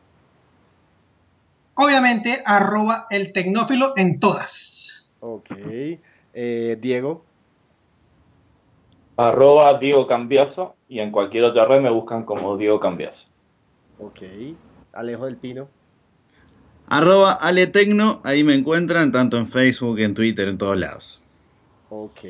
Obviamente, 1.75 2.41
arroba 2.45 3.05
el 3.09 3.33
tecnófilo 3.33 3.93
en 3.97 4.19
todas. 4.19 5.05
Ok. 5.19 5.51
Eh, 6.33 6.77
Diego. 6.79 7.23
Arroba 9.17 9.79
Diego 9.79 10.05
Cambiaso 10.05 10.75
y 10.87 10.99
en 10.99 11.11
cualquier 11.11 11.43
otra 11.45 11.65
red 11.65 11.81
me 11.81 11.89
buscan 11.89 12.23
como 12.23 12.55
Diego 12.55 12.79
Cambiaso. 12.79 13.17
Ok. 13.99 14.21
Alejo 14.93 15.25
del 15.25 15.37
Pino. 15.37 15.67
Arroba 16.87 17.33
Aletecno, 17.33 18.21
ahí 18.23 18.43
me 18.43 18.53
encuentran 18.53 19.11
tanto 19.11 19.37
en 19.37 19.47
Facebook, 19.47 19.99
en 19.99 20.13
Twitter, 20.13 20.47
en 20.47 20.57
todos 20.57 20.77
lados. 20.77 21.23
Ok. 21.89 22.23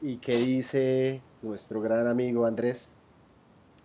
¿Y 0.00 0.16
qué 0.16 0.34
dice 0.34 1.20
nuestro 1.42 1.80
gran 1.80 2.08
amigo 2.08 2.46
Andrés? 2.46 2.96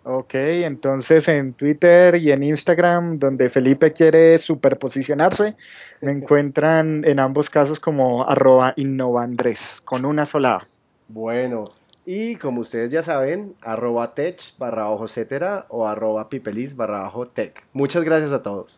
Ok, 0.07 0.35
entonces 0.35 1.27
en 1.27 1.53
Twitter 1.53 2.15
y 2.15 2.31
en 2.31 2.43
Instagram, 2.43 3.17
donde 3.17 3.49
Felipe 3.49 3.91
quiere 3.91 4.37
superposicionarse, 4.37 5.55
me 6.01 6.11
encuentran 6.11 7.03
en 7.05 7.19
ambos 7.19 7.49
casos 7.49 7.79
como 7.79 8.23
arroba 8.29 8.73
innovandres, 8.77 9.81
con 9.83 10.05
una 10.05 10.25
sola. 10.25 10.67
Bueno, 11.07 11.71
y 12.05 12.35
como 12.35 12.61
ustedes 12.61 12.91
ya 12.91 13.01
saben, 13.01 13.55
arroba 13.61 14.13
tech 14.13 14.39
barra 14.57 14.89
bajo 14.89 15.05
etcétera 15.05 15.65
o 15.69 15.87
arroba 15.87 16.29
pipelis 16.29 16.75
barra 16.75 17.01
bajo 17.01 17.27
tech. 17.27 17.63
Muchas 17.73 18.03
gracias 18.03 18.31
a 18.31 18.41
todos. 18.41 18.75